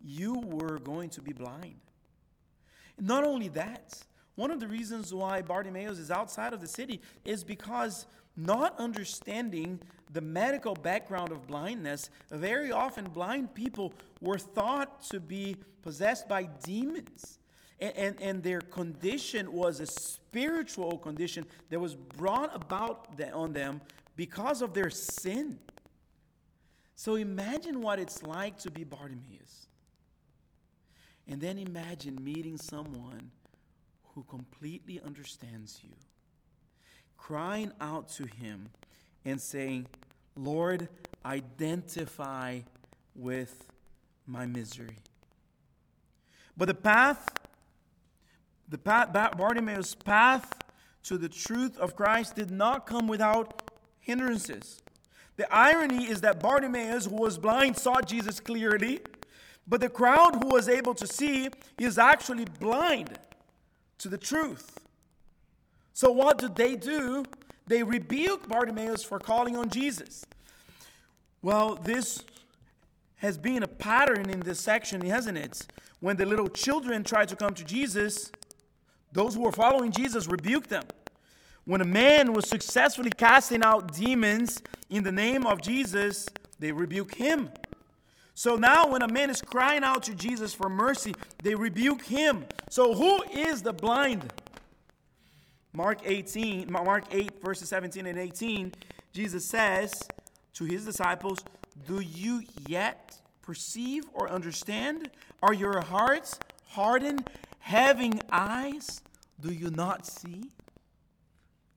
you 0.00 0.40
were 0.40 0.78
going 0.78 1.10
to 1.10 1.22
be 1.22 1.32
blind. 1.32 1.80
Not 3.00 3.24
only 3.24 3.48
that, 3.48 3.98
one 4.38 4.52
of 4.52 4.60
the 4.60 4.68
reasons 4.68 5.12
why 5.12 5.42
Bartimaeus 5.42 5.98
is 5.98 6.12
outside 6.12 6.52
of 6.52 6.60
the 6.60 6.68
city 6.68 7.00
is 7.24 7.42
because 7.42 8.06
not 8.36 8.78
understanding 8.78 9.80
the 10.12 10.20
medical 10.20 10.74
background 10.74 11.32
of 11.32 11.48
blindness, 11.48 12.08
very 12.30 12.70
often 12.70 13.06
blind 13.06 13.52
people 13.52 13.92
were 14.20 14.38
thought 14.38 15.02
to 15.10 15.18
be 15.18 15.56
possessed 15.82 16.28
by 16.28 16.44
demons. 16.62 17.40
And, 17.80 17.96
and, 17.96 18.22
and, 18.22 18.42
their 18.44 18.60
condition 18.60 19.52
was 19.52 19.80
a 19.80 19.86
spiritual 19.86 20.98
condition 20.98 21.44
that 21.70 21.80
was 21.80 21.96
brought 21.96 22.54
about 22.54 23.20
on 23.32 23.52
them 23.52 23.80
because 24.14 24.62
of 24.62 24.72
their 24.72 24.90
sin. 24.90 25.58
So 26.94 27.16
imagine 27.16 27.80
what 27.80 27.98
it's 27.98 28.22
like 28.22 28.56
to 28.58 28.70
be 28.70 28.84
Bartimaeus. 28.84 29.66
And 31.26 31.40
then 31.40 31.58
imagine 31.58 32.22
meeting 32.22 32.56
someone 32.56 33.32
who 34.18 34.24
completely 34.24 35.00
understands 35.06 35.78
you, 35.84 35.90
crying 37.16 37.70
out 37.80 38.08
to 38.08 38.24
him 38.24 38.68
and 39.24 39.40
saying, 39.40 39.86
Lord, 40.34 40.88
identify 41.24 42.58
with 43.14 43.68
my 44.26 44.44
misery. 44.44 44.96
But 46.56 46.66
the 46.66 46.74
path, 46.74 47.28
the 48.68 48.76
path, 48.76 49.12
Bartimaeus' 49.12 49.94
path 49.94 50.52
to 51.04 51.16
the 51.16 51.28
truth 51.28 51.78
of 51.78 51.94
Christ 51.94 52.34
did 52.34 52.50
not 52.50 52.86
come 52.86 53.06
without 53.06 53.70
hindrances. 54.00 54.82
The 55.36 55.46
irony 55.54 56.06
is 56.06 56.22
that 56.22 56.40
Bartimaeus, 56.40 57.06
who 57.06 57.14
was 57.22 57.38
blind, 57.38 57.76
saw 57.76 58.00
Jesus 58.00 58.40
clearly, 58.40 58.98
but 59.68 59.80
the 59.80 59.88
crowd 59.88 60.42
who 60.42 60.48
was 60.48 60.68
able 60.68 60.94
to 60.94 61.06
see 61.06 61.50
is 61.78 61.98
actually 61.98 62.46
blind 62.58 63.16
to 63.98 64.08
the 64.08 64.18
truth. 64.18 64.80
So, 65.92 66.10
what 66.10 66.38
did 66.38 66.54
they 66.54 66.76
do? 66.76 67.24
They 67.66 67.82
rebuked 67.82 68.48
Bartimaeus 68.48 69.02
for 69.02 69.18
calling 69.18 69.56
on 69.56 69.68
Jesus. 69.68 70.24
Well, 71.42 71.74
this 71.76 72.24
has 73.16 73.36
been 73.36 73.62
a 73.62 73.68
pattern 73.68 74.30
in 74.30 74.40
this 74.40 74.60
section, 74.60 75.00
hasn't 75.02 75.36
it? 75.36 75.66
When 76.00 76.16
the 76.16 76.24
little 76.24 76.48
children 76.48 77.04
tried 77.04 77.28
to 77.28 77.36
come 77.36 77.54
to 77.54 77.64
Jesus, 77.64 78.30
those 79.12 79.34
who 79.34 79.42
were 79.42 79.52
following 79.52 79.90
Jesus 79.90 80.28
rebuked 80.28 80.70
them. 80.70 80.84
When 81.64 81.80
a 81.80 81.84
man 81.84 82.32
was 82.32 82.48
successfully 82.48 83.10
casting 83.10 83.62
out 83.62 83.92
demons 83.92 84.62
in 84.88 85.02
the 85.02 85.12
name 85.12 85.46
of 85.46 85.60
Jesus, 85.60 86.28
they 86.58 86.72
rebuke 86.72 87.14
him. 87.14 87.50
So 88.38 88.54
now, 88.54 88.86
when 88.86 89.02
a 89.02 89.08
man 89.08 89.30
is 89.30 89.42
crying 89.42 89.82
out 89.82 90.04
to 90.04 90.14
Jesus 90.14 90.54
for 90.54 90.68
mercy, 90.68 91.12
they 91.42 91.56
rebuke 91.56 92.04
him. 92.04 92.46
So, 92.70 92.94
who 92.94 93.24
is 93.24 93.62
the 93.62 93.72
blind? 93.72 94.32
Mark 95.72 95.98
18, 96.04 96.70
Mark 96.70 97.06
8, 97.10 97.42
verses 97.42 97.68
17 97.68 98.06
and 98.06 98.16
18, 98.16 98.74
Jesus 99.12 99.44
says 99.44 99.92
to 100.54 100.64
his 100.64 100.84
disciples, 100.84 101.40
Do 101.88 101.98
you 101.98 102.44
yet 102.68 103.18
perceive 103.42 104.04
or 104.12 104.30
understand? 104.30 105.10
Are 105.42 105.52
your 105.52 105.80
hearts 105.80 106.38
hardened? 106.68 107.28
Having 107.58 108.20
eyes, 108.30 109.00
do 109.40 109.52
you 109.52 109.70
not 109.72 110.06
see? 110.06 110.44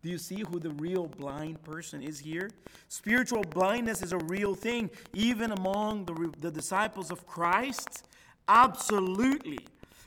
Do 0.04 0.10
you 0.10 0.18
see 0.18 0.44
who 0.50 0.60
the 0.60 0.72
real 0.72 1.08
blind 1.08 1.62
person 1.64 2.02
is 2.02 2.18
here? 2.18 2.50
Spiritual 2.88 3.44
blindness 3.44 4.02
is 4.02 4.14
a 4.14 4.18
real 4.18 4.56
thing, 4.56 4.90
even 5.14 5.52
among 5.52 6.06
the, 6.06 6.34
the 6.40 6.50
disciples 6.50 7.12
of 7.12 7.28
Christ. 7.28 8.08
Absolutely. 8.48 9.60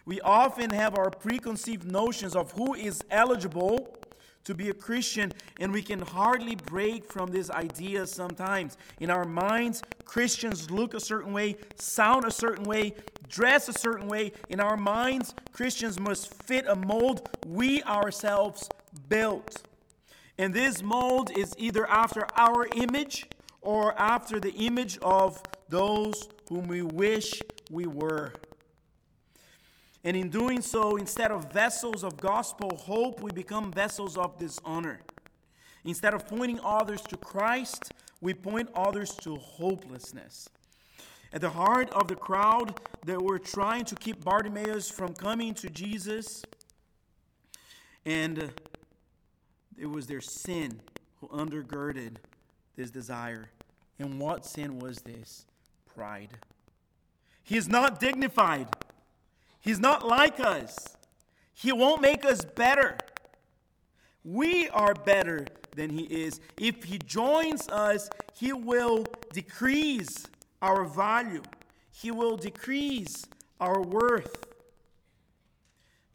We 0.05 0.21
often 0.21 0.71
have 0.71 0.99
our 0.99 1.11
preconceived 1.11 1.91
notions 1.91 2.35
of 2.35 2.53
who 2.53 2.75
is 2.75 3.03
eligible 3.11 3.97
to 4.45 4.55
be 4.55 4.69
a 4.69 4.75
Christian, 4.75 5.33
and 5.61 5.73
we 5.73 5.81
can 5.81 6.01
hardly 6.01 6.57
break 6.57 7.11
from 7.11 7.31
this 7.31 7.49
idea 7.51 8.07
sometimes. 8.07 8.77
In 9.01 9.11
our 9.11 9.25
minds, 9.25 9.83
Christians 10.05 10.71
look 10.71 10.93
a 10.93 11.01
certain 11.01 11.33
way, 11.33 11.57
sound 11.77 12.25
a 12.25 12.31
certain 12.31 12.65
way, 12.65 12.95
dress 13.29 13.69
a 13.69 13.73
certain 13.73 14.09
way. 14.09 14.33
In 14.51 14.61
our 14.61 14.77
minds, 14.77 15.35
Christians 15.53 15.99
must 15.99 16.35
fit 16.43 16.67
a 16.69 16.77
mold 16.77 17.29
we 17.47 17.83
ourselves 17.85 18.69
built. 19.09 19.63
And 20.39 20.53
this 20.53 20.83
mold 20.83 21.31
is 21.37 21.55
either 21.57 21.89
after 21.89 22.27
our 22.37 22.67
image 22.75 23.27
or 23.61 23.99
after 23.99 24.41
the 24.41 24.53
image 24.53 24.99
of 24.99 25.41
those 25.69 26.29
whom 26.49 26.67
we 26.67 26.83
wish 26.83 27.41
we 27.71 27.87
were. 27.87 28.33
And 30.03 30.17
in 30.17 30.29
doing 30.29 30.61
so, 30.61 30.97
instead 30.97 31.31
of 31.31 31.51
vessels 31.51 32.05
of 32.05 32.19
gospel 32.19 32.77
hope, 32.77 33.21
we 33.23 33.31
become 33.31 33.73
vessels 33.73 34.19
of 34.19 34.39
dishonor. 34.39 35.01
Instead 35.85 36.15
of 36.15 36.27
pointing 36.27 36.61
others 36.63 37.01
to 37.03 37.17
Christ, 37.17 37.93
we 38.21 38.35
point 38.35 38.69
others 38.75 39.15
to 39.23 39.37
hopelessness. 39.37 40.49
At 41.33 41.41
the 41.41 41.51
heart 41.51 41.91
of 41.91 42.09
the 42.09 42.17
crowd 42.17 42.79
that 43.07 43.21
were 43.21 43.39
trying 43.39 43.85
to 43.87 43.95
keep 43.95 44.25
Bartimaeus 44.25 44.91
from 44.91 45.15
coming 45.15 45.55
to 45.55 45.71
Jesus, 45.71 46.45
and 48.05 48.53
it 49.79 49.87
was 49.87 50.07
their 50.07 50.21
sin 50.21 50.81
who 51.21 51.29
undergirded 51.29 52.17
this 52.77 52.91
desire. 52.91 53.51
And 53.99 54.19
what 54.19 54.45
sin 54.45 54.79
was 54.79 54.99
this? 54.99 55.47
Pride. 55.95 56.31
He 57.43 57.57
is 57.57 57.69
not 57.69 58.01
dignified. 58.01 58.69
He's 59.61 59.79
not 59.79 60.07
like 60.07 60.41
us. 60.41 60.97
He 61.53 61.73
won't 61.73 62.01
make 62.03 62.25
us 62.25 62.45
better. 62.45 62.97
We 64.25 64.69
are 64.71 64.95
better 64.95 65.47
than 65.77 65.91
he 65.91 66.05
is. 66.05 66.41
If 66.59 66.85
he 66.85 66.99
joins 66.99 67.69
us, 67.69 68.09
he 68.35 68.53
will 68.53 69.05
decrease 69.33 70.27
our 70.61 70.85
value, 70.85 71.43
he 71.91 72.11
will 72.11 72.37
decrease 72.37 73.27
our 73.61 73.83
worth. 73.83 74.47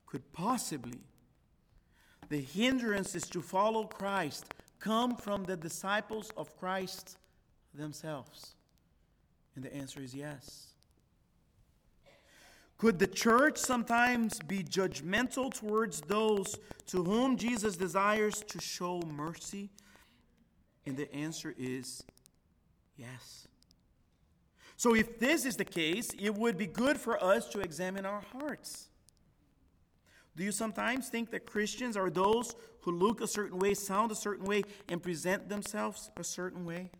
Could 0.08 0.34
possibly 0.34 1.00
the 2.30 2.42
hindrances 2.42 3.24
to 3.24 3.42
follow 3.42 3.86
Christ 3.86 4.46
come 4.80 5.16
from 5.16 5.44
the 5.44 5.58
disciples 5.58 6.32
of 6.38 6.56
Christ 6.58 7.18
themselves? 7.74 8.56
And 9.56 9.66
the 9.66 9.76
answer 9.76 10.02
is 10.02 10.16
yes. 10.16 10.68
Could 12.78 12.98
the 12.98 13.08
church 13.08 13.58
sometimes 13.58 14.40
be 14.40 14.64
judgmental 14.64 15.54
towards 15.54 16.00
those 16.02 16.58
to 16.88 17.04
whom 17.04 17.36
Jesus 17.36 17.76
desires 17.76 18.42
to 18.48 18.62
show 18.62 19.02
mercy? 19.02 19.70
And 20.86 20.96
the 20.96 21.14
answer 21.14 21.54
is 21.58 22.04
yes. 22.96 23.48
So, 24.78 24.96
if 24.96 25.20
this 25.20 25.46
is 25.46 25.58
the 25.58 25.66
case, 25.66 26.12
it 26.18 26.34
would 26.34 26.58
be 26.58 26.68
good 26.68 26.98
for 26.98 27.22
us 27.22 27.50
to 27.50 27.60
examine 27.60 28.06
our 28.06 28.24
hearts. 28.32 28.88
Do 30.40 30.46
you 30.46 30.54
sometimes 30.54 31.10
think 31.10 31.32
that 31.32 31.46
Christians 31.46 31.98
are 31.98 32.10
those 32.10 32.56
who 32.80 32.92
look 32.92 33.20
a 33.20 33.28
certain 33.28 33.60
way, 33.60 33.74
sound 33.74 34.10
a 34.10 34.16
certain 34.16 34.46
way, 34.46 34.64
and 34.88 35.04
present 35.04 35.50
themselves 35.50 36.10
a 36.16 36.24
certain 36.24 36.64
way? 36.64 36.92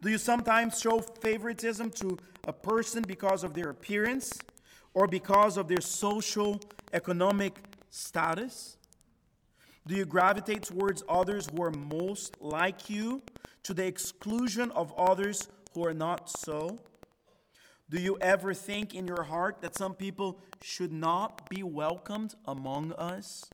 Do 0.00 0.08
you 0.08 0.16
sometimes 0.16 0.80
show 0.80 1.02
favoritism 1.02 1.90
to 1.90 2.16
a 2.44 2.54
person 2.54 3.04
because 3.06 3.44
of 3.44 3.52
their 3.52 3.68
appearance 3.68 4.38
or 4.94 5.06
because 5.06 5.58
of 5.58 5.68
their 5.68 5.82
social 5.82 6.58
economic 6.94 7.58
status? 7.90 8.78
Do 9.86 9.94
you 9.94 10.06
gravitate 10.06 10.62
towards 10.62 11.02
others 11.06 11.50
who 11.54 11.62
are 11.62 11.70
most 11.70 12.40
like 12.40 12.88
you 12.88 13.20
to 13.64 13.74
the 13.74 13.86
exclusion 13.86 14.70
of 14.70 14.94
others 14.96 15.48
who 15.74 15.84
are 15.84 15.92
not 15.92 16.30
so? 16.30 16.78
Do 17.90 18.00
you 18.00 18.18
ever 18.20 18.52
think 18.52 18.94
in 18.94 19.06
your 19.06 19.22
heart 19.22 19.62
that 19.62 19.74
some 19.74 19.94
people 19.94 20.40
should 20.62 20.92
not 20.92 21.48
be 21.48 21.62
welcomed 21.62 22.34
among 22.44 22.92
us? 22.92 23.48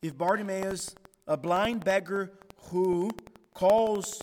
If 0.00 0.16
Bartimaeus, 0.16 0.94
a 1.26 1.36
blind 1.36 1.84
beggar 1.84 2.32
who 2.70 3.10
calls 3.52 4.22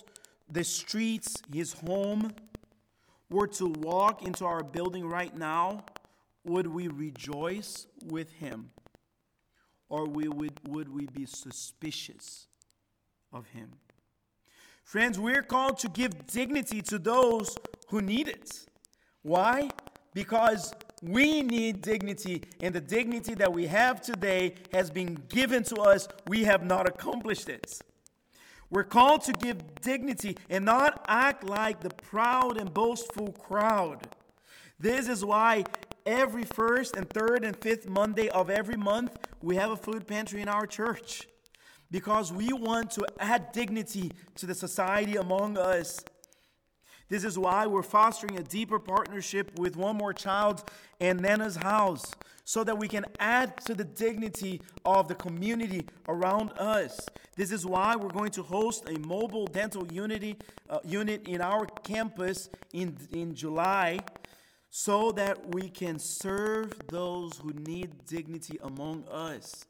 the 0.50 0.64
streets 0.64 1.42
his 1.52 1.74
home, 1.74 2.32
were 3.28 3.46
to 3.48 3.66
walk 3.66 4.22
into 4.22 4.46
our 4.46 4.62
building 4.62 5.06
right 5.06 5.36
now, 5.36 5.84
would 6.44 6.66
we 6.66 6.88
rejoice 6.88 7.86
with 8.06 8.32
him? 8.32 8.70
Or 9.90 10.06
we 10.06 10.28
would, 10.28 10.60
would 10.66 10.88
we 10.88 11.06
be 11.06 11.26
suspicious 11.26 12.46
of 13.32 13.46
him? 13.48 13.72
Friends, 14.82 15.18
we're 15.18 15.42
called 15.42 15.78
to 15.78 15.88
give 15.88 16.26
dignity 16.26 16.82
to 16.82 16.98
those 16.98 17.56
who 17.88 18.00
need 18.00 18.28
it. 18.28 18.66
Why? 19.22 19.70
Because 20.12 20.74
we 21.02 21.42
need 21.42 21.82
dignity, 21.82 22.42
and 22.60 22.74
the 22.74 22.80
dignity 22.80 23.34
that 23.34 23.52
we 23.52 23.66
have 23.66 24.00
today 24.00 24.54
has 24.72 24.90
been 24.90 25.14
given 25.28 25.62
to 25.64 25.76
us. 25.76 26.08
We 26.28 26.44
have 26.44 26.64
not 26.64 26.88
accomplished 26.88 27.48
it. 27.48 27.80
We're 28.70 28.84
called 28.84 29.22
to 29.24 29.32
give 29.32 29.80
dignity 29.80 30.36
and 30.48 30.64
not 30.64 31.04
act 31.08 31.44
like 31.44 31.80
the 31.80 31.90
proud 31.90 32.56
and 32.56 32.72
boastful 32.72 33.32
crowd. 33.32 34.08
This 34.78 35.08
is 35.08 35.24
why 35.24 35.64
every 36.06 36.44
first 36.44 36.96
and 36.96 37.08
third 37.10 37.44
and 37.44 37.56
fifth 37.56 37.88
Monday 37.88 38.28
of 38.28 38.50
every 38.50 38.76
month 38.76 39.16
we 39.40 39.56
have 39.56 39.70
a 39.70 39.76
food 39.76 40.06
pantry 40.06 40.40
in 40.40 40.48
our 40.48 40.66
church 40.66 41.28
because 41.92 42.32
we 42.32 42.52
want 42.52 42.90
to 42.92 43.06
add 43.20 43.52
dignity 43.52 44.10
to 44.34 44.46
the 44.46 44.54
society 44.54 45.16
among 45.16 45.58
us. 45.58 46.00
This 47.08 47.22
is 47.22 47.38
why 47.38 47.66
we're 47.66 47.82
fostering 47.82 48.38
a 48.38 48.42
deeper 48.42 48.78
partnership 48.78 49.58
with 49.58 49.76
One 49.76 49.98
More 49.98 50.14
Child 50.14 50.64
and 50.98 51.20
Nana's 51.20 51.56
House 51.56 52.10
so 52.44 52.64
that 52.64 52.78
we 52.78 52.88
can 52.88 53.04
add 53.20 53.60
to 53.66 53.74
the 53.74 53.84
dignity 53.84 54.62
of 54.86 55.08
the 55.08 55.14
community 55.14 55.86
around 56.08 56.52
us. 56.58 56.98
This 57.36 57.52
is 57.52 57.66
why 57.66 57.96
we're 57.96 58.08
going 58.08 58.30
to 58.32 58.42
host 58.42 58.88
a 58.88 58.98
mobile 58.98 59.46
dental 59.46 59.86
unity, 59.92 60.38
uh, 60.70 60.78
unit 60.84 61.28
in 61.28 61.42
our 61.42 61.66
campus 61.66 62.48
in, 62.72 62.96
in 63.12 63.34
July 63.34 64.00
so 64.70 65.12
that 65.12 65.54
we 65.54 65.68
can 65.68 65.98
serve 65.98 66.74
those 66.88 67.36
who 67.36 67.52
need 67.52 68.06
dignity 68.06 68.58
among 68.62 69.04
us. 69.10 69.66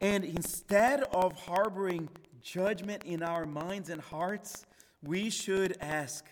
And 0.00 0.24
instead 0.24 1.02
of 1.12 1.34
harboring 1.34 2.08
judgment 2.40 3.04
in 3.04 3.22
our 3.22 3.44
minds 3.44 3.90
and 3.90 4.00
hearts, 4.00 4.64
we 5.02 5.28
should 5.28 5.76
ask, 5.80 6.24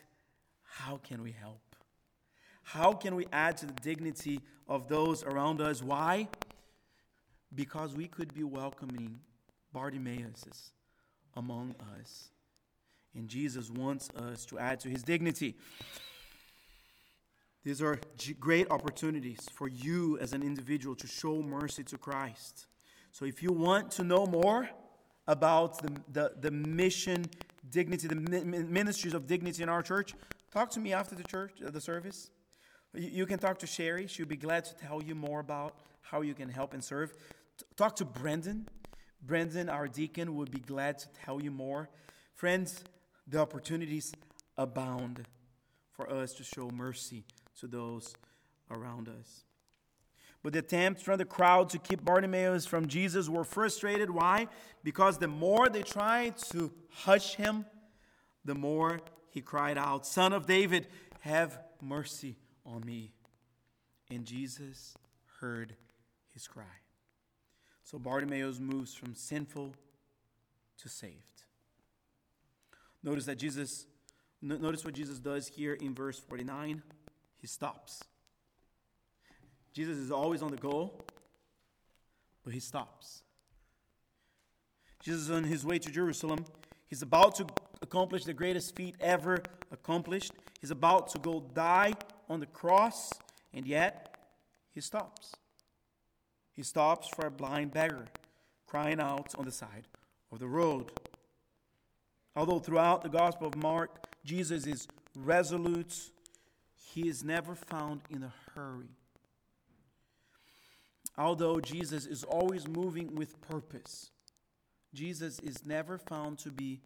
how 0.63 0.99
can 0.99 1.23
we 1.23 1.33
help? 1.33 1.61
How 2.63 2.93
can 2.93 3.15
we 3.15 3.27
add 3.33 3.57
to 3.59 3.67
the 3.67 3.73
dignity 3.73 4.41
of 4.69 4.89
those 4.89 5.23
around 5.23 5.61
us? 5.61 5.83
Why? 5.83 6.29
Because 7.55 7.95
we 7.95 8.07
could 8.07 8.33
be 8.35 8.45
welcoming 8.45 9.21
Bartimaeus 9.73 10.73
among 11.37 11.75
us. 11.99 12.29
And 13.15 13.29
Jesus 13.29 13.71
wants 13.71 14.11
us 14.11 14.45
to 14.47 14.59
add 14.59 14.81
to 14.81 14.89
his 14.89 15.03
dignity. 15.03 15.57
These 17.65 17.83
are 17.83 17.99
great 18.39 18.71
opportunities 18.71 19.41
for 19.53 19.69
you 19.69 20.19
as 20.21 20.33
an 20.33 20.43
individual 20.43 20.95
to 20.97 21.07
show 21.07 21.43
mercy 21.43 21.85
to 21.85 21.99
Christ. 21.99 22.68
So 23.19 23.25
if 23.25 23.43
you 23.43 23.51
want 23.51 23.91
to 23.93 24.05
know 24.05 24.27
more 24.27 24.71
about 25.27 25.83
the, 25.83 25.91
the, 26.13 26.33
the 26.41 26.51
mission, 26.53 27.25
dignity, 27.69 28.07
the 28.07 28.15
ministries 28.15 29.13
of 29.13 29.27
dignity 29.27 29.61
in 29.61 29.69
our 29.69 29.83
church, 29.83 30.15
talk 30.53 30.71
to 30.71 30.79
me 30.79 30.93
after 30.93 31.17
the 31.17 31.25
church, 31.25 31.55
uh, 31.67 31.73
the 31.73 31.81
service. 31.81 32.31
You 32.95 33.27
can 33.27 33.41
talk 33.41 33.59
to 33.59 33.67
Sherry. 33.67 34.07
She'll 34.07 34.25
be 34.25 34.37
glad 34.37 34.67
to 34.67 34.75
tell 34.77 35.03
you 35.03 35.17
more 35.17 35.41
about 35.41 35.81
how 36.01 36.21
you 36.21 36.33
can 36.33 36.49
help 36.49 36.75
and 36.75 36.85
serve. 36.85 37.13
Talk 37.75 37.97
to 37.97 38.05
Brendan. 38.05 38.69
Brendan, 39.21 39.69
our 39.69 39.89
deacon, 39.89 40.37
would 40.37 40.53
be 40.53 40.61
glad 40.61 41.01
to 41.01 41.09
tell 41.25 41.43
you 41.43 41.51
more. 41.51 41.89
Friends, 42.35 42.85
the 43.27 43.41
opportunities 43.41 44.13
abound 44.57 45.27
for 45.91 46.09
us 46.09 46.35
to 46.35 46.45
show 46.45 46.71
mercy 46.71 47.25
to 47.59 47.67
those 47.67 48.15
around 48.71 49.09
us. 49.09 49.43
The 50.51 50.61
attempts 50.61 51.03
from 51.03 51.19
the 51.19 51.25
crowd 51.25 51.69
to 51.71 51.79
keep 51.79 52.05
Bartimaeus 52.05 52.65
from 52.65 52.89
Jesus 52.89 53.29
were 53.29 53.45
frustrated. 53.45 54.11
Why? 54.11 54.49
Because 54.83 55.19
the 55.19 55.29
more 55.29 55.69
they 55.69 55.83
tried 55.83 56.39
to 56.53 56.73
hush 56.91 57.35
him, 57.35 57.67
the 58.45 58.55
more 58.55 59.01
he 59.31 59.43
cried 59.43 59.77
out, 59.77 60.07
Son 60.07 60.33
of 60.33 60.47
David, 60.47 60.87
have 61.21 61.59
mercy 61.83 62.37
on 62.65 62.85
me. 62.85 63.13
And 64.11 64.25
Jesus 64.25 64.97
heard 65.41 65.77
his 66.33 66.49
cry. 66.49 66.65
So 67.85 67.99
Bartimaeus 67.99 68.59
moves 68.59 68.95
from 68.95 69.15
sinful 69.15 69.75
to 70.79 70.89
saved. 70.89 71.45
Notice 73.03 73.27
that 73.27 73.37
Jesus, 73.37 73.87
notice 74.41 74.85
what 74.85 74.95
Jesus 74.95 75.19
does 75.19 75.49
here 75.49 75.75
in 75.75 75.95
verse 75.95 76.19
49. 76.19 76.83
He 77.37 77.47
stops. 77.47 78.03
Jesus 79.79 79.99
is 79.99 80.11
always 80.11 80.43
on 80.43 80.51
the 80.51 80.57
go, 80.57 80.91
but 82.43 82.53
he 82.53 82.59
stops. 82.59 83.23
Jesus 85.05 85.21
is 85.21 85.31
on 85.31 85.45
his 85.45 85.65
way 85.65 85.79
to 85.79 85.89
Jerusalem. 85.89 86.45
He's 86.89 87.03
about 87.03 87.37
to 87.37 87.47
accomplish 87.81 88.25
the 88.25 88.33
greatest 88.33 88.75
feat 88.75 88.97
ever 88.99 89.41
accomplished. 89.71 90.33
He's 90.61 90.73
about 90.73 91.11
to 91.11 91.21
go 91.21 91.45
die 91.55 91.93
on 92.29 92.41
the 92.41 92.47
cross, 92.47 93.13
and 93.55 93.69
yet 93.69 94.17
he 94.75 94.81
stops. 94.81 95.37
He 96.55 96.65
stops 96.65 97.07
for 97.07 97.27
a 97.27 97.31
blind 97.31 97.71
beggar 97.71 98.07
crying 98.67 98.99
out 98.99 99.33
on 99.39 99.45
the 99.45 99.53
side 99.53 99.87
of 100.33 100.41
the 100.41 100.49
road. 100.49 100.91
Although 102.35 102.59
throughout 102.59 103.03
the 103.03 103.11
Gospel 103.11 103.47
of 103.47 103.55
Mark, 103.55 104.09
Jesus 104.25 104.67
is 104.67 104.89
resolute, 105.17 106.11
he 106.75 107.09
is 107.09 107.23
never 107.23 107.55
found 107.55 108.01
in 108.11 108.25
a 108.25 108.33
hurry. 108.57 108.98
Although 111.19 111.59
Jesus 111.59 112.07
is 112.07 112.23
always 112.23 112.69
moving 112.69 113.17
with 113.17 113.41
purpose, 113.41 114.11
Jesus 114.95 115.41
is 115.41 115.67
never 115.67 115.99
found 115.99 116.39
to 116.39 116.51
be 116.51 116.81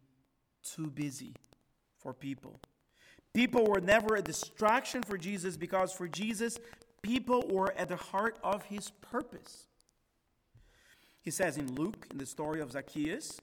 too 0.63 0.89
busy 0.89 1.35
for 1.99 2.13
people. 2.13 2.59
People 3.33 3.65
were 3.65 3.79
never 3.79 4.15
a 4.15 4.21
distraction 4.23 5.03
for 5.03 5.17
Jesus 5.17 5.55
because 5.55 5.93
for 5.93 6.07
Jesus, 6.07 6.57
people 7.03 7.47
were 7.47 7.73
at 7.77 7.89
the 7.89 7.95
heart 7.95 8.39
of 8.43 8.63
his 8.63 8.89
purpose. 8.89 9.67
He 11.21 11.31
says 11.31 11.57
in 11.57 11.73
Luke, 11.75 12.07
in 12.11 12.17
the 12.17 12.25
story 12.25 12.59
of 12.59 12.71
Zacchaeus, 12.71 13.39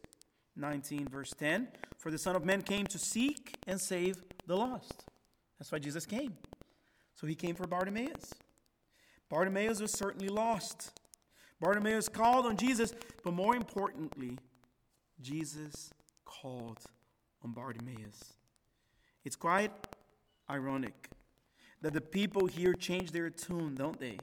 19, 0.56 1.08
verse 1.08 1.32
10, 1.38 1.68
For 1.98 2.10
the 2.10 2.18
Son 2.18 2.34
of 2.34 2.44
Man 2.44 2.62
came 2.62 2.86
to 2.88 2.98
seek 2.98 3.54
and 3.66 3.80
save 3.80 4.22
the 4.46 4.56
lost. 4.56 5.04
That's 5.58 5.70
why 5.70 5.78
Jesus 5.78 6.04
came. 6.04 6.36
So 7.14 7.26
he 7.26 7.34
came 7.34 7.54
for 7.54 7.66
Bartimaeus. 7.66 8.32
Bartimaeus 9.30 9.80
was 9.80 9.92
certainly 9.92 10.28
lost. 10.28 10.90
Bartimaeus 11.60 12.08
called 12.08 12.46
on 12.46 12.56
Jesus, 12.56 12.92
but 13.22 13.32
more 13.32 13.54
importantly, 13.54 14.38
Jesus 15.20 15.90
called 16.24 16.78
on 17.44 17.52
Bartimaeus. 17.52 18.34
It's 19.24 19.36
quite 19.36 19.72
ironic 20.50 21.08
that 21.82 21.92
the 21.92 22.00
people 22.00 22.46
here 22.46 22.74
change 22.74 23.12
their 23.12 23.30
tune, 23.30 23.74
don't 23.74 23.98
they? 23.98 24.18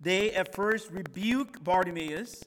They 0.00 0.32
at 0.32 0.54
first 0.54 0.90
rebuke 0.90 1.62
Bartimaeus, 1.62 2.42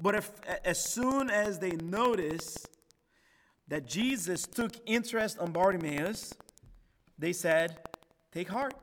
but 0.00 0.14
if, 0.14 0.30
as 0.64 0.82
soon 0.82 1.28
as 1.28 1.58
they 1.58 1.72
notice 1.72 2.66
that 3.68 3.86
Jesus 3.86 4.42
took 4.46 4.72
interest 4.86 5.38
on 5.38 5.52
Bartimaeus, 5.52 6.34
they 7.18 7.32
said, 7.32 7.78
Take 8.32 8.48
heart, 8.48 8.74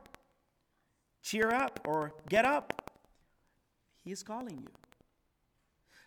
cheer 1.22 1.50
up, 1.50 1.80
or 1.86 2.12
get 2.28 2.44
up. 2.44 2.90
He 4.04 4.12
is 4.12 4.22
calling 4.22 4.58
you. 4.58 4.68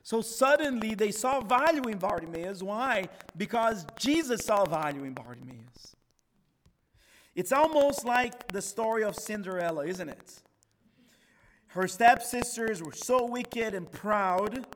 So 0.03 0.21
suddenly 0.21 0.95
they 0.95 1.11
saw 1.11 1.39
value 1.39 1.83
in 1.83 1.97
Bartimaeus. 1.97 2.61
Why? 2.61 3.07
Because 3.37 3.85
Jesus 3.97 4.45
saw 4.45 4.65
value 4.65 5.03
in 5.05 5.13
Bartimaeus. 5.13 5.95
It's 7.35 7.51
almost 7.51 8.05
like 8.05 8.49
the 8.49 8.61
story 8.61 9.03
of 9.03 9.15
Cinderella, 9.15 9.85
isn't 9.85 10.09
it? 10.09 10.41
Her 11.67 11.87
stepsisters 11.87 12.83
were 12.83 12.93
so 12.93 13.25
wicked 13.25 13.73
and 13.73 13.91
proud. 13.91 14.67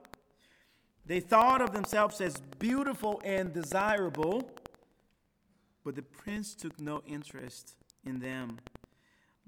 They 1.06 1.20
thought 1.20 1.62
of 1.62 1.72
themselves 1.72 2.20
as 2.22 2.42
beautiful 2.58 3.22
and 3.24 3.54
desirable, 3.54 4.50
but 5.84 5.96
the 5.96 6.02
prince 6.02 6.56
took 6.56 6.80
no 6.80 7.04
interest 7.06 7.76
in 8.04 8.20
them. 8.20 8.58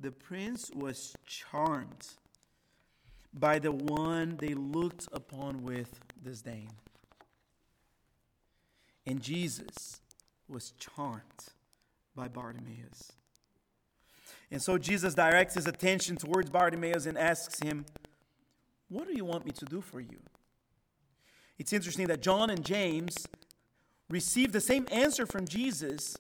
The 0.02 0.12
prince 0.12 0.72
was 0.74 1.14
charmed 1.26 2.08
by 3.34 3.60
the 3.60 3.72
one 3.72 4.38
they 4.38 4.54
looked 4.54 5.08
upon 5.12 5.64
with 5.64 6.00
disdain. 6.24 6.70
And 9.06 9.22
Jesus 9.22 10.00
was 10.48 10.72
charmed 10.80 11.22
by 12.16 12.28
Bartimaeus. 12.28 13.12
And 14.52 14.62
so 14.62 14.78
Jesus 14.78 15.14
directs 15.14 15.54
his 15.54 15.68
attention 15.68 16.16
towards 16.16 16.50
Bartimaeus 16.50 17.06
and 17.06 17.18
asks 17.18 17.60
him, 17.60 17.86
What 18.88 19.08
do 19.08 19.16
you 19.16 19.26
want 19.26 19.46
me 19.46 19.52
to 19.52 19.66
do 19.66 19.82
for 19.82 20.00
you? 20.00 20.20
It's 21.58 21.74
interesting 21.74 22.08
that 22.08 22.22
John 22.22 22.50
and 22.50 22.64
James 22.64 23.28
received 24.10 24.54
the 24.54 24.62
same 24.62 24.88
answer 24.92 25.26
from 25.26 25.46
Jesus 25.46 26.18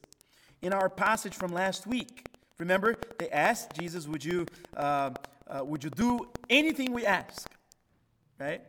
in 0.62 0.74
our 0.74 0.90
passage 0.90 1.34
from 1.34 1.52
last 1.52 1.88
week. 1.88 2.29
Remember, 2.60 2.96
they 3.18 3.30
asked 3.30 3.74
Jesus, 3.74 4.08
Would 4.08 4.24
you 4.24 4.46
uh, 4.76 5.12
uh, 5.48 5.64
Would 5.66 5.84
you 5.84 5.90
do 5.90 6.30
anything 6.50 6.94
we 6.94 7.06
ask? 7.06 7.50
Right? 8.40 8.62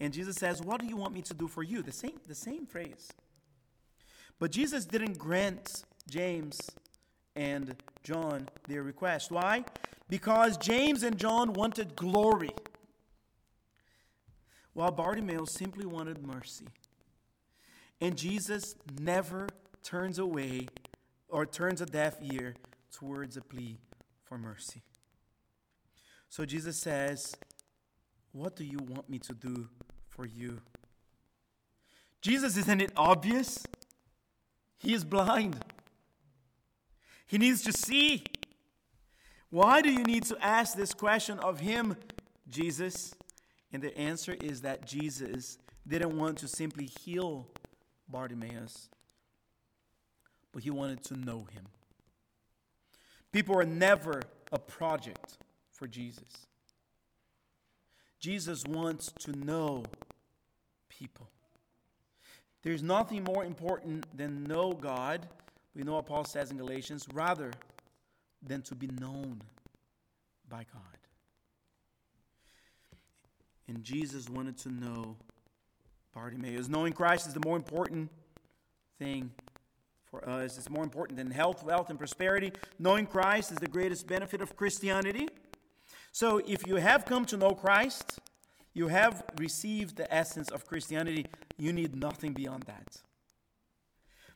And 0.00 0.12
Jesus 0.12 0.36
says, 0.36 0.60
What 0.60 0.80
do 0.80 0.86
you 0.86 0.96
want 0.96 1.14
me 1.14 1.22
to 1.22 1.34
do 1.34 1.46
for 1.46 1.62
you? 1.62 1.82
The 1.82 1.92
same, 1.92 2.18
the 2.26 2.34
same 2.34 2.66
phrase. 2.66 3.08
But 4.38 4.50
Jesus 4.50 4.84
didn't 4.84 5.18
grant 5.18 5.84
James 6.08 6.58
and 7.36 7.76
John 8.02 8.48
their 8.66 8.82
request. 8.82 9.30
Why? 9.30 9.64
Because 10.08 10.56
James 10.56 11.02
and 11.02 11.18
John 11.18 11.52
wanted 11.52 11.94
glory, 11.96 12.50
while 14.72 14.90
Bartimaeus 14.90 15.52
simply 15.52 15.84
wanted 15.84 16.26
mercy. 16.26 16.66
And 18.00 18.16
Jesus 18.16 18.76
never 18.98 19.48
turns 19.82 20.18
away 20.18 20.68
or 21.28 21.44
turns 21.44 21.80
a 21.80 21.86
deaf 21.86 22.16
ear 22.22 22.54
towards 22.92 23.36
a 23.36 23.40
plea 23.40 23.78
for 24.24 24.38
mercy. 24.38 24.82
So 26.28 26.44
Jesus 26.44 26.76
says, 26.76 27.34
What 28.32 28.56
do 28.56 28.64
you 28.64 28.78
want 28.78 29.08
me 29.08 29.18
to 29.20 29.32
do 29.32 29.68
for 30.08 30.26
you? 30.26 30.60
Jesus, 32.20 32.56
isn't 32.56 32.80
it 32.80 32.92
obvious? 32.96 33.64
He 34.78 34.94
is 34.94 35.04
blind. 35.04 35.64
He 37.26 37.38
needs 37.38 37.62
to 37.62 37.72
see. 37.72 38.24
Why 39.50 39.80
do 39.80 39.90
you 39.90 40.04
need 40.04 40.24
to 40.24 40.36
ask 40.44 40.76
this 40.76 40.92
question 40.92 41.38
of 41.38 41.60
him, 41.60 41.96
Jesus? 42.48 43.14
And 43.72 43.82
the 43.82 43.96
answer 43.96 44.36
is 44.40 44.62
that 44.62 44.86
Jesus 44.86 45.58
didn't 45.86 46.16
want 46.16 46.38
to 46.38 46.48
simply 46.48 46.86
heal 46.86 47.48
Bartimaeus, 48.08 48.88
but 50.52 50.62
he 50.62 50.70
wanted 50.70 51.04
to 51.04 51.16
know 51.16 51.46
him. 51.50 51.66
People 53.32 53.58
are 53.58 53.64
never 53.64 54.22
a 54.52 54.58
project 54.58 55.38
for 55.70 55.86
Jesus. 55.86 56.46
Jesus 58.18 58.64
wants 58.66 59.12
to 59.20 59.32
know 59.32 59.84
people. 60.88 61.28
There's 62.62 62.82
nothing 62.82 63.22
more 63.24 63.44
important 63.44 64.04
than 64.16 64.44
know 64.44 64.72
God. 64.72 65.26
We 65.74 65.82
know 65.82 65.94
what 65.94 66.06
Paul 66.06 66.24
says 66.24 66.50
in 66.50 66.56
Galatians, 66.56 67.06
rather 67.12 67.52
than 68.42 68.62
to 68.62 68.74
be 68.74 68.88
known 68.88 69.40
by 70.48 70.64
God. 70.72 70.82
And 73.68 73.84
Jesus 73.84 74.28
wanted 74.28 74.56
to 74.58 74.70
know 74.70 75.16
Bartimaeus. 76.14 76.68
Knowing 76.68 76.94
Christ 76.94 77.28
is 77.28 77.34
the 77.34 77.42
more 77.44 77.56
important 77.56 78.10
thing 78.98 79.30
for 80.10 80.28
us. 80.28 80.56
It's 80.56 80.70
more 80.70 80.84
important 80.84 81.18
than 81.18 81.30
health, 81.30 81.64
wealth, 81.64 81.90
and 81.90 81.98
prosperity. 81.98 82.52
Knowing 82.78 83.06
Christ 83.06 83.52
is 83.52 83.58
the 83.58 83.68
greatest 83.68 84.06
benefit 84.06 84.40
of 84.40 84.56
Christianity. 84.56 85.28
So 86.12 86.38
if 86.46 86.66
you 86.66 86.76
have 86.76 87.04
come 87.04 87.24
to 87.26 87.36
know 87.36 87.50
Christ, 87.50 88.18
you 88.74 88.88
have 88.88 89.24
received 89.38 89.96
the 89.96 90.12
essence 90.12 90.50
of 90.50 90.66
Christianity. 90.66 91.26
You 91.58 91.72
need 91.72 91.96
nothing 91.96 92.32
beyond 92.32 92.64
that. 92.64 93.02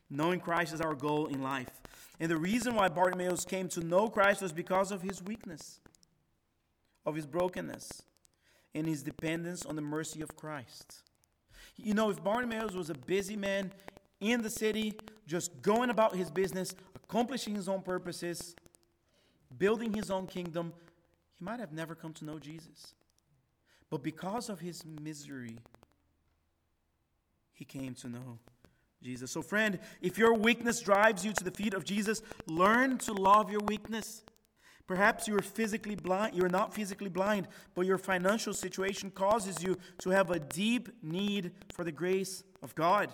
Knowing 0.09 0.39
Christ 0.39 0.73
is 0.73 0.81
our 0.81 0.95
goal 0.95 1.27
in 1.27 1.41
life. 1.41 1.81
And 2.19 2.29
the 2.29 2.37
reason 2.37 2.75
why 2.75 2.89
Bartimaeus 2.89 3.45
came 3.45 3.67
to 3.69 3.79
know 3.79 4.07
Christ 4.07 4.41
was 4.41 4.51
because 4.51 4.91
of 4.91 5.01
his 5.01 5.23
weakness, 5.23 5.79
of 7.05 7.15
his 7.15 7.25
brokenness, 7.25 8.03
and 8.75 8.87
his 8.87 9.03
dependence 9.03 9.65
on 9.65 9.75
the 9.75 9.81
mercy 9.81 10.21
of 10.21 10.35
Christ. 10.35 11.03
You 11.75 11.93
know, 11.93 12.09
if 12.09 12.23
Bartimaeus 12.23 12.73
was 12.73 12.89
a 12.89 12.95
busy 12.95 13.35
man 13.35 13.71
in 14.19 14.41
the 14.41 14.49
city, 14.49 14.93
just 15.27 15.61
going 15.61 15.89
about 15.89 16.15
his 16.15 16.29
business, 16.29 16.75
accomplishing 16.95 17.55
his 17.55 17.69
own 17.69 17.81
purposes, 17.81 18.55
building 19.57 19.93
his 19.93 20.09
own 20.09 20.27
kingdom, 20.27 20.73
he 21.37 21.45
might 21.45 21.59
have 21.59 21.71
never 21.71 21.95
come 21.95 22.13
to 22.13 22.25
know 22.25 22.39
Jesus. 22.39 22.93
But 23.89 24.03
because 24.03 24.49
of 24.49 24.59
his 24.59 24.83
misery, 24.85 25.57
he 27.53 27.65
came 27.65 27.93
to 27.95 28.09
know 28.09 28.39
Jesus. 29.01 29.31
So, 29.31 29.41
friend, 29.41 29.79
if 30.01 30.17
your 30.17 30.33
weakness 30.33 30.79
drives 30.79 31.23
you 31.23 31.33
to 31.33 31.43
the 31.43 31.51
feet 31.51 31.73
of 31.73 31.83
Jesus, 31.83 32.21
learn 32.47 32.97
to 32.99 33.13
love 33.13 33.51
your 33.51 33.61
weakness. 33.67 34.23
Perhaps 34.87 35.27
you're 35.27 35.41
physically 35.41 35.95
blind, 35.95 36.35
you're 36.35 36.49
not 36.49 36.73
physically 36.73 37.09
blind, 37.09 37.47
but 37.73 37.85
your 37.85 37.97
financial 37.97 38.53
situation 38.53 39.11
causes 39.11 39.63
you 39.63 39.77
to 39.99 40.09
have 40.09 40.29
a 40.29 40.39
deep 40.39 40.89
need 41.01 41.51
for 41.73 41.83
the 41.83 41.91
grace 41.91 42.43
of 42.61 42.75
God. 42.75 43.09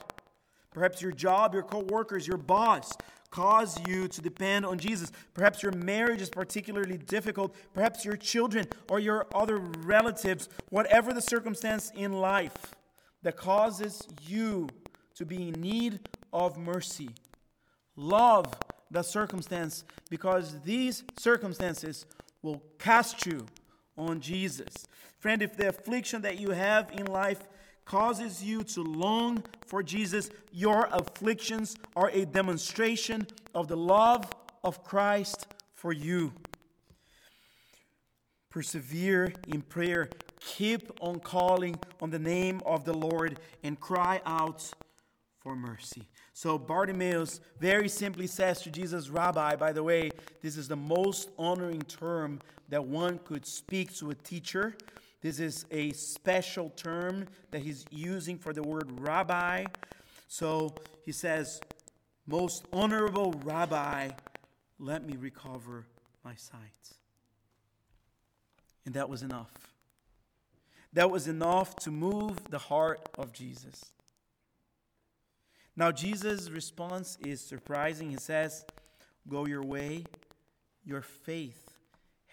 Perhaps 0.72 1.02
your 1.02 1.12
job, 1.12 1.54
your 1.54 1.64
co-workers, 1.64 2.28
your 2.28 2.38
boss 2.38 2.94
cause 3.32 3.80
you 3.88 4.08
to 4.08 4.22
depend 4.22 4.66
on 4.66 4.78
Jesus. 4.78 5.12
Perhaps 5.34 5.62
your 5.62 5.72
marriage 5.72 6.22
is 6.22 6.30
particularly 6.30 6.98
difficult. 6.98 7.56
Perhaps 7.74 8.04
your 8.06 8.16
children 8.16 8.68
or 8.90 9.00
your 9.00 9.28
other 9.34 9.58
relatives, 9.58 10.50
whatever 10.70 11.14
the 11.14 11.22
circumstance 11.22 11.92
in 11.96 12.14
life 12.14 12.76
that 13.22 13.36
causes 13.38 14.08
you 14.28 14.68
to 15.16 15.26
be 15.26 15.50
in 15.50 15.62
need 15.62 16.00
of 16.32 16.58
mercy. 16.58 17.10
Love 17.96 18.54
the 18.90 19.04
circumstance 19.04 19.84
because 20.10 20.62
these 20.62 21.04
circumstances 21.18 22.06
will 22.42 22.64
cast 22.80 23.26
you 23.26 23.46
on 23.98 24.22
Jesus. 24.22 24.88
Friend, 25.20 25.42
if 25.42 25.58
the 25.58 25.68
affliction 25.68 26.22
that 26.22 26.40
you 26.40 26.52
have 26.52 26.90
in 26.92 27.06
life 27.06 27.44
causes 27.90 28.44
you 28.44 28.62
to 28.62 28.84
long 28.84 29.44
for 29.66 29.82
Jesus, 29.82 30.30
your 30.52 30.88
afflictions 30.92 31.76
are 31.96 32.12
a 32.12 32.24
demonstration 32.24 33.26
of 33.56 33.68
the 33.68 33.76
love 33.76 34.30
of 34.64 34.84
Christ 34.84 35.48
for 35.74 35.92
you. 35.92 36.32
Persevere 38.52 39.34
in 39.48 39.64
prayer. 39.64 40.08
Keep 40.40 40.92
on 41.02 41.20
calling 41.20 41.80
on 42.00 42.12
the 42.12 42.20
name 42.20 42.62
of 42.64 42.86
the 42.86 42.94
Lord 42.94 43.40
and 43.64 43.80
cry 43.80 44.22
out 44.24 44.70
for 45.40 45.56
mercy. 45.56 46.08
So 46.34 46.60
Bartimaeus 46.60 47.42
very 47.60 47.90
simply 47.90 48.28
says 48.28 48.62
to 48.62 48.70
Jesus, 48.70 49.10
Rabbi, 49.10 49.56
by 49.56 49.72
the 49.72 49.82
way, 49.82 50.12
this 50.44 50.58
is 50.58 50.68
the 50.68 50.76
most 50.76 51.32
honoring 51.40 51.82
term 51.82 52.40
that 52.70 52.86
one 52.86 53.20
could 53.26 53.48
speak 53.48 53.96
to 53.96 54.12
a 54.12 54.16
teacher. 54.16 54.76
This 55.22 55.40
is 55.40 55.66
a 55.70 55.92
special 55.92 56.70
term 56.72 57.28
that 57.52 57.62
he's 57.62 57.86
using 57.92 58.38
for 58.38 58.54
the 58.54 58.64
word 58.64 59.00
rabbi. 59.00 59.66
So 60.28 60.76
he 61.04 61.12
says, 61.12 61.60
Most 62.26 62.66
honorable 62.72 63.34
rabbi, 63.44 64.12
let 64.80 65.06
me 65.06 65.18
recover 65.18 65.86
my 66.24 66.36
sight. 66.36 66.60
And 68.86 68.96
that 68.96 69.10
was 69.10 69.22
enough. 69.22 69.52
That 70.94 71.12
was 71.12 71.28
enough 71.28 71.76
to 71.78 71.92
move 71.92 72.50
the 72.50 72.58
heart 72.58 73.02
of 73.18 73.34
Jesus. 73.34 73.86
Now, 75.76 75.92
Jesus' 75.92 76.50
response 76.50 77.18
is 77.26 77.40
surprising. 77.40 78.10
He 78.10 78.18
says, 78.18 78.66
Go 79.28 79.46
your 79.46 79.64
way, 79.64 80.04
your 80.84 81.02
faith 81.02 81.70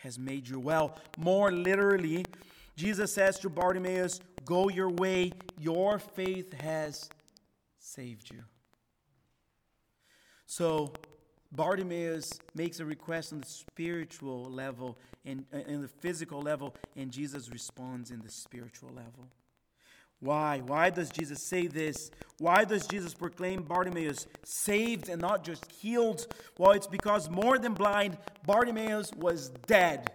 has 0.02 0.18
made 0.18 0.48
you 0.48 0.58
well. 0.58 0.96
More 1.18 1.52
literally, 1.52 2.24
Jesus 2.76 3.12
says 3.12 3.38
to 3.40 3.48
Bartimaeus, 3.48 4.20
Go 4.44 4.68
your 4.68 4.90
way, 4.90 5.32
your 5.58 5.98
faith 5.98 6.52
has 6.60 7.08
saved 7.78 8.30
you. 8.30 8.42
So, 10.46 10.92
Bartimaeus 11.52 12.30
makes 12.54 12.80
a 12.80 12.84
request 12.84 13.32
on 13.32 13.40
the 13.40 13.46
spiritual 13.46 14.44
level 14.44 14.98
and 15.24 15.44
uh, 15.52 15.58
in 15.66 15.82
the 15.82 15.88
physical 15.88 16.40
level, 16.40 16.74
and 16.96 17.10
Jesus 17.10 17.50
responds 17.50 18.10
in 18.10 18.20
the 18.20 18.30
spiritual 18.30 18.90
level. 18.90 19.26
Why? 20.20 20.62
Why 20.64 20.90
does 20.90 21.10
Jesus 21.10 21.42
say 21.42 21.66
this? 21.66 22.10
Why 22.38 22.64
does 22.64 22.86
Jesus 22.86 23.14
proclaim 23.14 23.62
Bartimaeus 23.62 24.26
saved 24.44 25.08
and 25.08 25.20
not 25.20 25.44
just 25.44 25.70
healed? 25.70 26.26
Well, 26.58 26.72
it's 26.72 26.86
because 26.86 27.28
more 27.28 27.58
than 27.58 27.74
blind, 27.74 28.16
Bartimaeus 28.46 29.12
was 29.14 29.50
dead. 29.66 30.10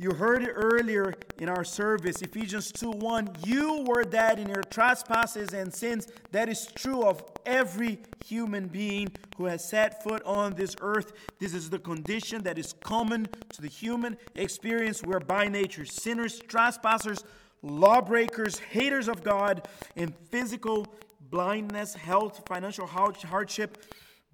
You 0.00 0.12
heard 0.12 0.44
it 0.44 0.52
earlier 0.54 1.12
in 1.40 1.48
our 1.48 1.64
service, 1.64 2.22
Ephesians 2.22 2.70
2 2.70 2.88
1. 2.88 3.30
You 3.44 3.84
were 3.84 4.04
dead 4.04 4.38
in 4.38 4.48
your 4.48 4.62
trespasses 4.62 5.52
and 5.52 5.74
sins. 5.74 6.06
That 6.30 6.48
is 6.48 6.68
true 6.72 7.02
of 7.02 7.24
every 7.44 7.98
human 8.24 8.68
being 8.68 9.08
who 9.36 9.46
has 9.46 9.68
set 9.68 10.04
foot 10.04 10.22
on 10.22 10.54
this 10.54 10.76
earth. 10.82 11.14
This 11.40 11.52
is 11.52 11.68
the 11.68 11.80
condition 11.80 12.44
that 12.44 12.58
is 12.58 12.74
common 12.74 13.26
to 13.48 13.60
the 13.60 13.66
human 13.66 14.16
experience. 14.36 15.02
We're 15.02 15.18
by 15.18 15.48
nature 15.48 15.84
sinners, 15.84 16.38
trespassers, 16.46 17.24
lawbreakers, 17.62 18.60
haters 18.60 19.08
of 19.08 19.24
God, 19.24 19.66
and 19.96 20.14
physical 20.30 20.86
blindness, 21.28 21.94
health, 21.94 22.44
financial 22.46 22.86
hardship, 22.86 23.82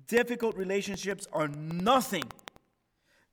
difficult 0.09 0.57
relationships 0.59 1.27
are 1.33 1.49
nothing 1.49 2.25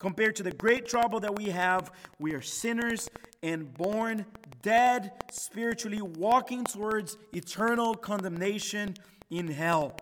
compared 0.01 0.35
to 0.35 0.41
the 0.41 0.51
great 0.51 0.87
trouble 0.87 1.19
that 1.19 1.35
we 1.35 1.45
have. 1.45 1.91
We 2.17 2.33
are 2.33 2.41
sinners 2.41 3.07
and 3.43 3.71
born 3.71 4.25
dead 4.63 5.11
spiritually, 5.29 6.01
walking 6.01 6.63
towards 6.63 7.19
eternal 7.33 7.93
condemnation 7.93 8.95
in 9.29 9.47
hell. 9.47 9.95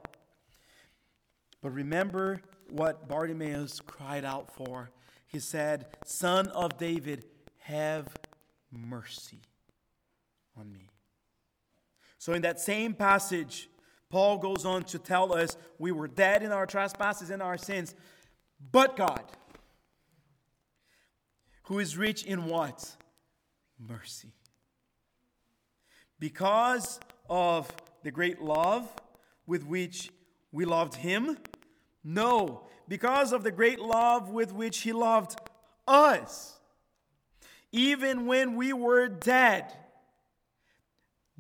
But 1.61 1.71
remember 1.71 2.41
what 2.69 3.09
Bartimaeus 3.09 3.81
cried 3.81 4.23
out 4.23 4.55
for. 4.55 4.89
He 5.27 5.39
said, 5.39 5.87
Son 6.05 6.47
of 6.47 6.77
David, 6.77 7.25
have 7.57 8.07
mercy 8.71 9.41
on 10.57 10.71
me. 10.71 10.87
So, 12.19 12.31
in 12.31 12.41
that 12.43 12.61
same 12.61 12.93
passage, 12.93 13.69
Paul 14.09 14.37
goes 14.37 14.63
on 14.63 14.83
to 14.83 14.97
tell 14.97 15.35
us 15.35 15.57
we 15.77 15.91
were 15.91 16.07
dead 16.07 16.41
in 16.41 16.53
our 16.53 16.65
trespasses 16.65 17.29
and 17.29 17.41
our 17.41 17.57
sins, 17.57 17.95
but 18.71 18.95
God, 18.95 19.23
who 21.70 21.80
is 21.80 21.95
rich 21.95 22.24
in 22.24 22.45
what? 22.45 22.97
Mercy. 23.80 24.34
Because 26.20 26.99
of 27.30 27.72
the 28.03 28.11
great 28.11 28.41
love 28.41 28.93
with 29.47 29.65
which 29.65 30.11
we 30.51 30.65
loved 30.65 30.95
Him? 30.95 31.38
No, 32.03 32.67
because 32.88 33.32
of 33.32 33.43
the 33.43 33.51
great 33.51 33.80
love 33.80 34.30
with 34.30 34.51
which 34.51 34.80
He 34.80 34.91
loved 34.91 35.39
us. 35.88 36.59
Even 37.72 38.26
when 38.26 38.55
we 38.55 38.74
were 38.74 39.07
dead, 39.07 39.74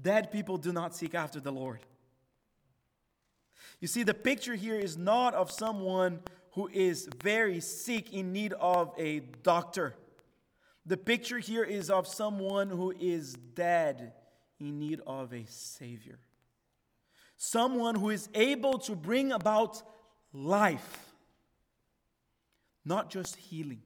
Dead 0.01 0.31
people 0.31 0.57
do 0.57 0.71
not 0.71 0.95
seek 0.95 1.13
after 1.13 1.39
the 1.39 1.51
Lord. 1.51 1.79
You 3.81 3.87
see, 3.87 4.03
the 4.03 4.13
picture 4.13 4.55
here 4.55 4.75
is 4.75 4.97
not 4.97 5.33
of 5.33 5.51
someone 5.51 6.21
who 6.51 6.69
is 6.71 7.09
very 7.21 7.59
sick 7.59 8.13
in 8.13 8.31
need 8.31 8.53
of 8.53 8.93
a 8.97 9.19
doctor. 9.43 9.95
The 10.89 10.97
picture 10.97 11.37
here 11.37 11.63
is 11.63 11.91
of 11.91 12.07
someone 12.07 12.67
who 12.67 12.91
is 12.99 13.35
dead 13.53 14.11
in 14.59 14.79
need 14.79 15.01
of 15.05 15.31
a 15.31 15.45
Savior. 15.45 16.17
Someone 17.37 17.93
who 17.93 18.09
is 18.09 18.27
able 18.33 18.79
to 18.79 18.95
bring 18.95 19.31
about 19.31 19.83
life, 20.33 21.13
not 22.83 23.11
just 23.11 23.35
healing. 23.35 23.83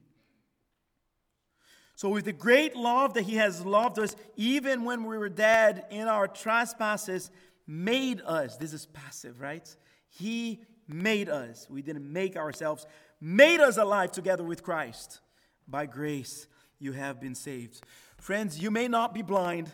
So, 1.94 2.08
with 2.08 2.24
the 2.24 2.32
great 2.32 2.74
love 2.74 3.12
that 3.14 3.24
He 3.24 3.36
has 3.36 3.66
loved 3.66 3.98
us, 3.98 4.16
even 4.36 4.84
when 4.84 5.04
we 5.04 5.18
were 5.18 5.28
dead 5.28 5.84
in 5.90 6.08
our 6.08 6.26
trespasses, 6.26 7.30
made 7.66 8.22
us. 8.22 8.56
This 8.56 8.72
is 8.72 8.86
passive, 8.86 9.42
right? 9.42 9.76
He 10.08 10.62
made 10.88 11.28
us. 11.28 11.68
We 11.68 11.82
didn't 11.82 12.10
make 12.10 12.34
ourselves, 12.34 12.86
made 13.20 13.60
us 13.60 13.76
alive 13.76 14.10
together 14.10 14.42
with 14.42 14.62
Christ. 14.62 15.20
By 15.68 15.84
grace, 15.84 16.46
you 16.84 16.92
have 16.92 17.20
been 17.20 17.34
saved. 17.34 17.80
Friends, 18.18 18.58
you 18.58 18.70
may 18.70 18.88
not 18.88 19.14
be 19.14 19.22
blind, 19.22 19.70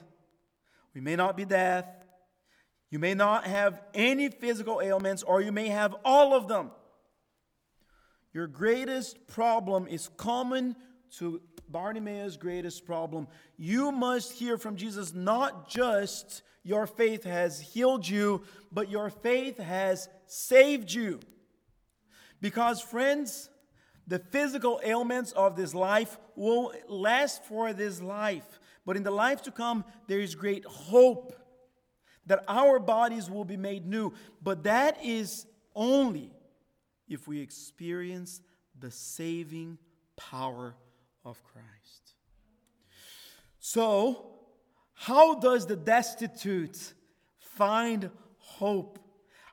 we 0.95 1.01
may 1.01 1.17
not 1.17 1.37
be 1.37 1.45
deaf, 1.45 1.85
you 2.91 2.99
may 2.99 3.15
not 3.15 3.45
have 3.45 3.81
any 3.95 4.29
physical 4.29 4.81
ailments, 4.81 5.23
or 5.23 5.41
you 5.41 5.53
may 5.53 5.69
have 5.69 5.95
all 6.05 6.35
of 6.35 6.49
them. 6.49 6.71
Your 8.33 8.47
greatest 8.47 9.27
problem 9.27 9.89
is 9.89 10.09
common 10.17 10.77
to 11.19 11.41
Bartimaeus' 11.69 12.37
greatest 12.37 12.87
problem. 12.87 13.27
You 13.57 13.91
must 13.91 14.33
hear 14.33 14.57
from 14.57 14.77
Jesus 14.77 15.13
not 15.13 15.69
just 15.69 16.43
your 16.63 16.87
faith 16.87 17.25
has 17.25 17.61
healed 17.61 18.07
you, 18.07 18.43
but 18.71 18.91
your 18.91 19.11
faith 19.11 19.59
has 19.59 20.09
saved 20.27 20.93
you. 20.93 21.21
Because, 22.41 22.81
friends, 22.81 23.51
the 24.11 24.19
physical 24.19 24.81
ailments 24.83 25.31
of 25.33 25.55
this 25.55 25.73
life 25.73 26.19
will 26.35 26.75
last 26.89 27.45
for 27.45 27.73
this 27.73 28.03
life. 28.03 28.59
But 28.85 28.97
in 28.97 29.05
the 29.05 29.13
life 29.13 29.41
to 29.43 29.53
come, 29.53 29.85
there 30.09 30.19
is 30.19 30.35
great 30.35 30.65
hope 30.65 31.33
that 32.27 32.43
our 32.49 32.81
bodies 32.81 33.31
will 33.31 33.45
be 33.45 33.57
made 33.57 33.87
new. 33.87 34.13
But 34.43 34.65
that 34.65 34.99
is 35.05 35.47
only 35.77 36.33
if 37.09 37.29
we 37.29 37.39
experience 37.39 38.41
the 38.77 38.91
saving 38.91 39.79
power 40.17 40.75
of 41.25 41.41
Christ. 41.45 42.15
So, 43.61 44.33
how 44.95 45.37
does 45.37 45.67
the 45.67 45.77
destitute 45.77 46.95
find 47.39 48.11
hope? 48.39 48.99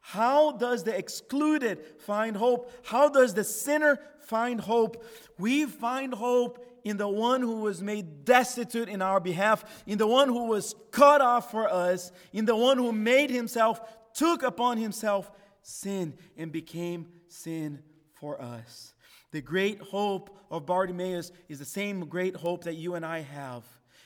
How 0.01 0.53
does 0.53 0.84
the 0.84 0.97
excluded 0.97 1.80
find 1.99 2.36
hope? 2.36 2.72
How 2.86 3.10
does 3.10 3.34
the 3.34 3.43
sinner 3.43 3.99
find 4.28 4.59
hope? 4.59 5.03
We 5.38 5.65
find 5.65 6.13
hope 6.13 6.65
in 6.84 6.97
the 6.97 7.07
one 7.07 7.41
who 7.41 7.61
was 7.61 7.82
made 7.82 8.25
destitute 8.25 8.89
in 8.89 9.01
our 9.01 9.19
behalf, 9.19 9.84
in 9.86 9.97
the 9.97 10.07
one 10.07 10.30
who 10.30 10.45
was 10.45 10.75
cut 10.91 11.21
off 11.21 11.51
for 11.51 11.67
us, 11.67 12.11
in 12.32 12.45
the 12.45 12.55
one 12.55 12.78
who 12.78 12.91
made 12.91 13.30
himself, 13.30 13.82
took 14.13 14.43
upon 14.43 14.78
himself 14.78 15.32
sin, 15.61 16.13
and 16.38 16.51
became 16.51 17.07
sin 17.28 17.80
for 18.13 18.41
us. 18.41 18.93
The 19.32 19.41
great 19.41 19.80
hope 19.82 20.38
of 20.49 20.65
Bartimaeus 20.65 21.32
is 21.49 21.59
the 21.59 21.65
same 21.65 22.05
great 22.05 22.36
hope 22.36 22.63
that 22.63 22.75
you 22.75 22.95
and 22.95 23.05
I 23.05 23.19
have, 23.19 23.65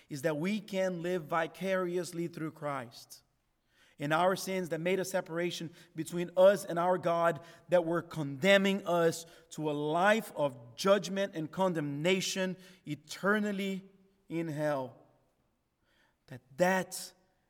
is 0.10 0.24
that 0.24 0.38
we 0.38 0.60
can 0.60 1.04
live 1.04 1.26
vicariously 1.26 2.28
through 2.28 2.52
Christ. 2.52 3.22
In 4.02 4.12
our 4.12 4.36
sins 4.36 4.70
that 4.70 4.82
made 4.82 5.00
a 5.00 5.06
separation 5.06 5.70
between 5.96 6.32
us 6.36 6.66
and 6.66 6.80
our 6.80 6.98
God, 6.98 7.40
that 7.70 7.86
were 7.86 8.02
condemning 8.02 8.86
us 8.88 9.28
to 9.52 9.70
a 9.70 9.74
life 9.74 10.34
of 10.36 10.58
judgment 10.76 11.34
and 11.36 11.52
condemnation 11.52 12.58
eternally 12.86 13.84
in 14.28 14.48
hell. 14.48 14.96
That 16.30 16.42
that 16.58 17.00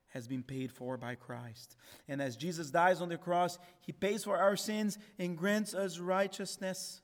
has 0.09 0.27
been 0.27 0.43
paid 0.43 0.73
for 0.73 0.97
by 0.97 1.15
Christ. 1.15 1.77
And 2.09 2.21
as 2.21 2.35
Jesus 2.35 2.69
dies 2.69 2.99
on 3.01 3.07
the 3.07 3.17
cross, 3.17 3.57
he 3.79 3.93
pays 3.93 4.25
for 4.25 4.37
our 4.37 4.57
sins 4.57 4.97
and 5.17 5.37
grants 5.37 5.73
us 5.73 5.99
righteousness. 5.99 7.01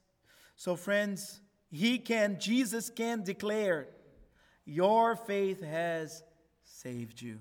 So, 0.57 0.75
friends, 0.75 1.39
he 1.69 1.99
can, 1.99 2.37
Jesus 2.37 2.89
can 2.89 3.23
declare, 3.23 3.87
Your 4.65 5.15
faith 5.15 5.63
has 5.63 6.21
saved 6.65 7.21
you. 7.21 7.39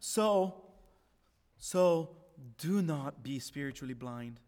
So, 0.00 0.63
so 1.64 2.10
do 2.58 2.82
not 2.82 3.22
be 3.22 3.38
spiritually 3.38 3.94
blind. 3.94 4.38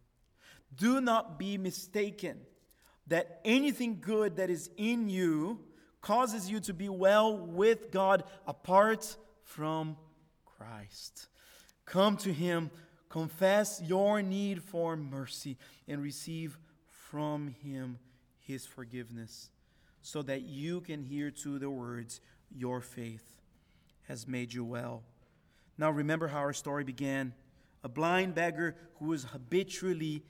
Do 0.76 1.00
not 1.00 1.38
be 1.38 1.56
mistaken 1.56 2.36
that 3.06 3.40
anything 3.42 4.00
good 4.02 4.36
that 4.36 4.50
is 4.50 4.68
in 4.76 5.08
you 5.08 5.60
causes 6.02 6.50
you 6.50 6.60
to 6.60 6.74
be 6.74 6.90
well 6.90 7.38
with 7.38 7.90
God 7.90 8.24
apart 8.46 9.16
from 9.44 9.96
Christ. 10.44 11.28
Come 11.86 12.18
to 12.18 12.34
Him, 12.34 12.70
confess 13.08 13.80
your 13.82 14.20
need 14.20 14.62
for 14.62 14.94
mercy, 14.94 15.56
and 15.88 16.02
receive 16.02 16.58
from 16.86 17.54
Him 17.62 17.98
His 18.40 18.66
forgiveness, 18.66 19.48
so 20.02 20.20
that 20.20 20.42
you 20.42 20.82
can 20.82 21.02
hear 21.02 21.30
to 21.30 21.58
the 21.58 21.70
words, 21.70 22.20
Your 22.54 22.82
faith 22.82 23.40
has 24.02 24.28
made 24.28 24.52
you 24.52 24.66
well. 24.66 25.02
Now 25.78 25.90
remember 25.90 26.28
how 26.28 26.38
our 26.38 26.52
story 26.52 26.84
began 26.84 27.34
a 27.84 27.88
blind 27.88 28.34
beggar 28.34 28.74
who 28.98 29.06
was 29.06 29.24
habitually 29.24 30.22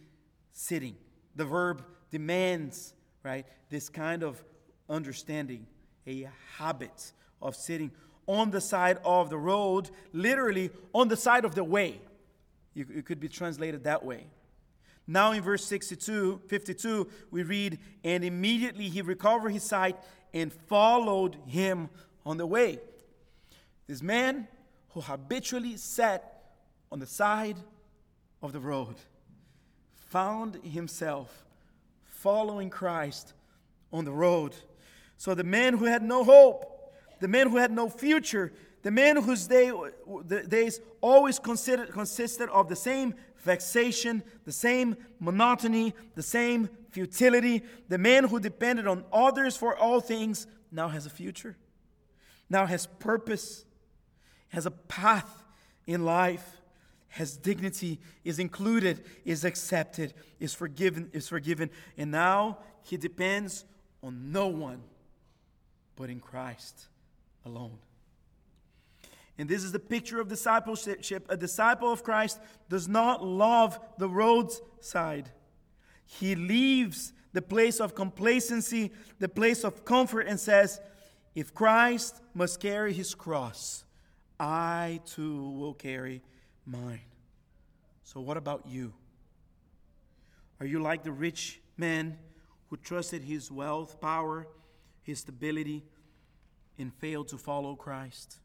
sitting. 0.53 0.97
The 1.37 1.45
verb 1.45 1.85
demands, 2.11 2.95
right, 3.23 3.47
this 3.71 3.89
kind 3.89 4.23
of 4.23 4.43
understanding, 4.89 5.67
a 6.07 6.29
habit 6.59 7.13
of 7.41 7.55
sitting 7.55 7.91
on 8.27 8.51
the 8.51 8.61
side 8.61 8.99
of 9.05 9.31
the 9.31 9.39
road, 9.39 9.91
literally 10.13 10.71
on 10.93 11.09
the 11.09 11.17
side 11.17 11.45
of 11.45 11.55
the 11.55 11.65
way. 11.65 12.01
It 12.75 13.07
could 13.07 13.21
be 13.21 13.29
translated 13.29 13.85
that 13.85 14.05
way. 14.05 14.27
Now 15.07 15.33
in 15.33 15.43
verse 15.43 15.65
62, 15.65 16.43
52, 16.49 17.09
we 17.31 17.43
read, 17.43 17.79
And 18.05 18.25
immediately 18.25 18.89
he 18.89 19.03
recovered 19.03 19.51
his 19.51 19.63
sight 19.63 19.97
and 20.35 20.53
followed 20.53 21.37
him 21.47 21.89
on 22.25 22.37
the 22.37 22.47
way. 22.47 22.81
This 23.87 24.03
man 24.03 24.49
who 24.97 25.03
habitually 25.03 25.77
sat 25.77 26.41
on 26.91 26.99
the 26.99 27.05
side 27.05 27.59
of 28.41 28.55
the 28.55 28.59
road 28.59 28.95
found 29.93 30.55
himself 30.65 31.45
following 32.07 32.71
Christ 32.71 33.35
on 33.93 34.07
the 34.07 34.13
road. 34.13 34.55
So 35.19 35.35
the 35.35 35.45
man 35.45 35.75
who 35.77 35.85
had 35.85 36.03
no 36.03 36.25
hope, 36.25 36.95
the 37.21 37.29
man 37.29 37.51
who 37.51 37.59
had 37.59 37.71
no 37.73 37.91
future, 37.91 38.55
the 38.81 38.91
man 38.91 39.17
whose 39.23 39.47
day, 39.47 39.71
days 40.49 40.81
always 41.03 41.39
considered, 41.39 41.91
consisted 41.91 42.49
of 42.49 42.71
the 42.71 42.77
same 42.77 43.13
vexation, 43.41 44.23
the 44.47 44.53
same 44.53 44.97
monotony, 45.21 45.93
the 46.15 46.23
same 46.23 46.71
futility, 46.89 47.63
the 47.91 47.99
man 47.99 48.25
who 48.25 48.41
depended 48.41 48.87
on 48.87 49.05
others 49.13 49.59
for 49.59 49.77
all 49.77 50.01
things 50.01 50.47
now 50.73 50.89
has 50.89 51.05
a 51.05 51.11
future, 51.11 51.55
now 52.49 52.65
has 52.65 52.87
purpose, 52.87 53.66
has 54.49 54.67
a 54.67 54.71
path 54.71 55.45
in 55.87 56.05
life, 56.05 56.61
has 57.09 57.37
dignity, 57.37 58.01
is 58.25 58.39
included, 58.39 59.03
is 59.25 59.45
accepted, 59.45 60.13
is 60.41 60.55
forgiven, 60.55 61.11
is 61.13 61.29
forgiven, 61.29 61.71
and 61.97 62.11
now 62.11 62.59
he 62.83 62.97
depends 62.97 63.65
on 64.03 64.33
no 64.33 64.49
one 64.49 64.83
but 65.97 66.11
in 66.11 66.21
Christ 66.21 66.87
alone. 67.45 67.79
And 69.39 69.49
this 69.49 69.65
is 69.65 69.73
the 69.73 69.79
picture 69.79 70.21
of 70.21 70.29
discipleship. 70.29 71.27
A 71.29 71.37
disciple 71.37 71.93
of 71.93 72.03
Christ 72.03 72.39
does 72.69 72.89
not 72.89 73.25
love 73.25 73.79
the 73.99 74.09
roadside. 74.09 75.31
He 76.07 76.35
leaves 76.35 77.13
the 77.33 77.43
place 77.43 77.81
of 77.81 77.95
complacency, 77.95 78.93
the 79.19 79.29
place 79.29 79.63
of 79.65 79.85
comfort, 79.85 80.23
and 80.23 80.41
says, 80.41 80.81
If 81.35 81.53
Christ 81.53 82.23
must 82.33 82.61
carry 82.61 82.95
his 82.95 83.15
cross, 83.15 83.85
I 84.39 85.01
too 85.07 85.51
will 85.51 85.75
carry 85.75 86.23
mine. 86.67 87.01
So, 88.05 88.21
what 88.21 88.37
about 88.37 88.67
you? 88.67 88.93
Are 90.61 90.67
you 90.67 90.81
like 90.81 91.03
the 91.03 91.13
rich 91.13 91.61
man 91.77 92.19
who 92.69 92.77
trusted 92.77 93.23
his 93.23 93.51
wealth, 93.51 94.01
power, 94.01 94.47
his 95.03 95.21
stability, 95.21 95.85
and 96.79 96.93
failed 96.95 97.29
to 97.29 97.39
follow 97.39 97.77
Christ? 97.77 98.39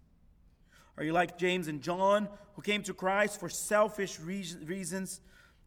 Are 0.97 1.03
you 1.03 1.13
like 1.13 1.37
James 1.37 1.67
and 1.67 1.81
John 1.81 2.27
who 2.55 2.61
came 2.61 2.83
to 2.83 2.93
Christ 2.93 3.39
for 3.39 3.49
selfish 3.49 4.19
reasons 4.19 5.21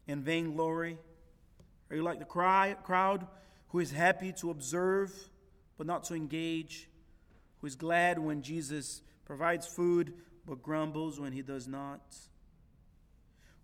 and 0.07 0.23
vainglory? 0.23 0.99
Are 1.91 1.97
you 1.97 2.03
like 2.03 2.19
the 2.19 2.25
cry, 2.25 2.77
crowd 2.83 3.27
who 3.69 3.81
is 3.81 3.91
happy 3.91 4.33
to 4.35 4.51
observe 4.51 5.13
but 5.77 5.87
not 5.87 6.05
to 6.05 6.15
engage? 6.15 6.89
Who 7.61 7.67
is 7.67 7.75
glad 7.75 8.19
when 8.19 8.43
Jesus 8.43 9.03
provides 9.25 9.67
food 9.67 10.15
but 10.47 10.63
grumbles 10.63 11.19
when 11.19 11.33
he 11.33 11.43
does 11.43 11.67
not? 11.67 12.17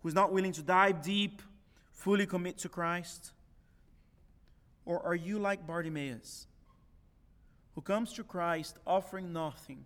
Who 0.01 0.07
is 0.07 0.15
not 0.15 0.31
willing 0.31 0.51
to 0.53 0.61
dive 0.61 1.03
deep, 1.03 1.41
fully 1.91 2.25
commit 2.25 2.57
to 2.59 2.69
Christ? 2.69 3.31
Or 4.85 5.05
are 5.05 5.15
you 5.15 5.37
like 5.37 5.67
Bartimaeus, 5.67 6.47
who 7.75 7.81
comes 7.81 8.13
to 8.13 8.23
Christ 8.23 8.77
offering 8.85 9.31
nothing, 9.31 9.85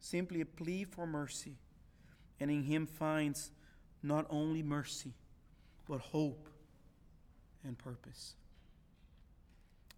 simply 0.00 0.40
a 0.40 0.46
plea 0.46 0.84
for 0.84 1.06
mercy, 1.06 1.54
and 2.40 2.50
in 2.50 2.64
him 2.64 2.86
finds 2.86 3.50
not 4.02 4.26
only 4.30 4.62
mercy, 4.62 5.14
but 5.88 6.00
hope 6.00 6.48
and 7.64 7.78
purpose? 7.78 8.34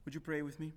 Would 0.04 0.14
you 0.14 0.20
pray 0.20 0.42
with 0.42 0.60
me? 0.60 0.74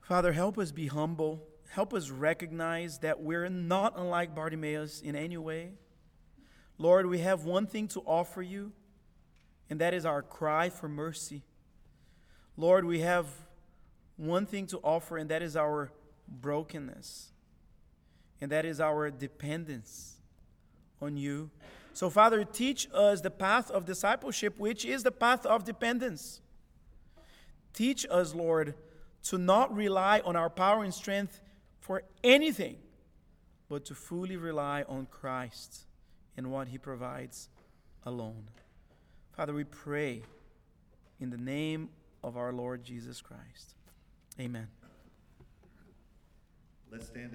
Father, 0.00 0.32
help 0.32 0.58
us 0.58 0.72
be 0.72 0.86
humble. 0.86 1.46
Help 1.68 1.92
us 1.92 2.10
recognize 2.10 2.98
that 2.98 3.20
we're 3.20 3.48
not 3.48 3.94
unlike 3.96 4.34
Bartimaeus 4.34 5.00
in 5.00 5.14
any 5.14 5.36
way. 5.36 5.72
Lord, 6.78 7.06
we 7.06 7.18
have 7.18 7.44
one 7.44 7.66
thing 7.66 7.88
to 7.88 8.00
offer 8.00 8.40
you, 8.40 8.72
and 9.68 9.80
that 9.80 9.92
is 9.92 10.06
our 10.06 10.22
cry 10.22 10.70
for 10.70 10.88
mercy. 10.88 11.42
Lord, 12.56 12.84
we 12.84 13.00
have 13.00 13.26
one 14.16 14.46
thing 14.46 14.66
to 14.68 14.78
offer, 14.78 15.18
and 15.18 15.28
that 15.30 15.42
is 15.42 15.56
our 15.56 15.92
brokenness, 16.26 17.32
and 18.40 18.50
that 18.50 18.64
is 18.64 18.80
our 18.80 19.10
dependence 19.10 20.16
on 21.02 21.16
you. 21.16 21.50
So, 21.92 22.08
Father, 22.08 22.44
teach 22.44 22.88
us 22.94 23.20
the 23.20 23.30
path 23.30 23.70
of 23.70 23.84
discipleship, 23.84 24.58
which 24.58 24.84
is 24.84 25.02
the 25.02 25.10
path 25.10 25.44
of 25.44 25.64
dependence. 25.64 26.40
Teach 27.72 28.06
us, 28.10 28.34
Lord, 28.34 28.74
to 29.24 29.36
not 29.36 29.74
rely 29.74 30.20
on 30.24 30.36
our 30.36 30.48
power 30.48 30.84
and 30.84 30.94
strength 30.94 31.40
for 31.80 32.02
anything, 32.22 32.76
but 33.68 33.84
to 33.86 33.94
fully 33.94 34.36
rely 34.36 34.84
on 34.88 35.06
Christ 35.06 35.86
and 36.36 36.50
what 36.50 36.68
He 36.68 36.78
provides 36.78 37.48
alone. 38.04 38.44
Father, 39.36 39.52
we 39.52 39.64
pray 39.64 40.22
in 41.20 41.30
the 41.30 41.36
name 41.36 41.90
of 42.22 42.36
our 42.36 42.52
Lord 42.52 42.84
Jesus 42.84 43.20
Christ. 43.20 43.74
Amen. 44.40 44.68
Let's 46.90 47.06
stand 47.06 47.34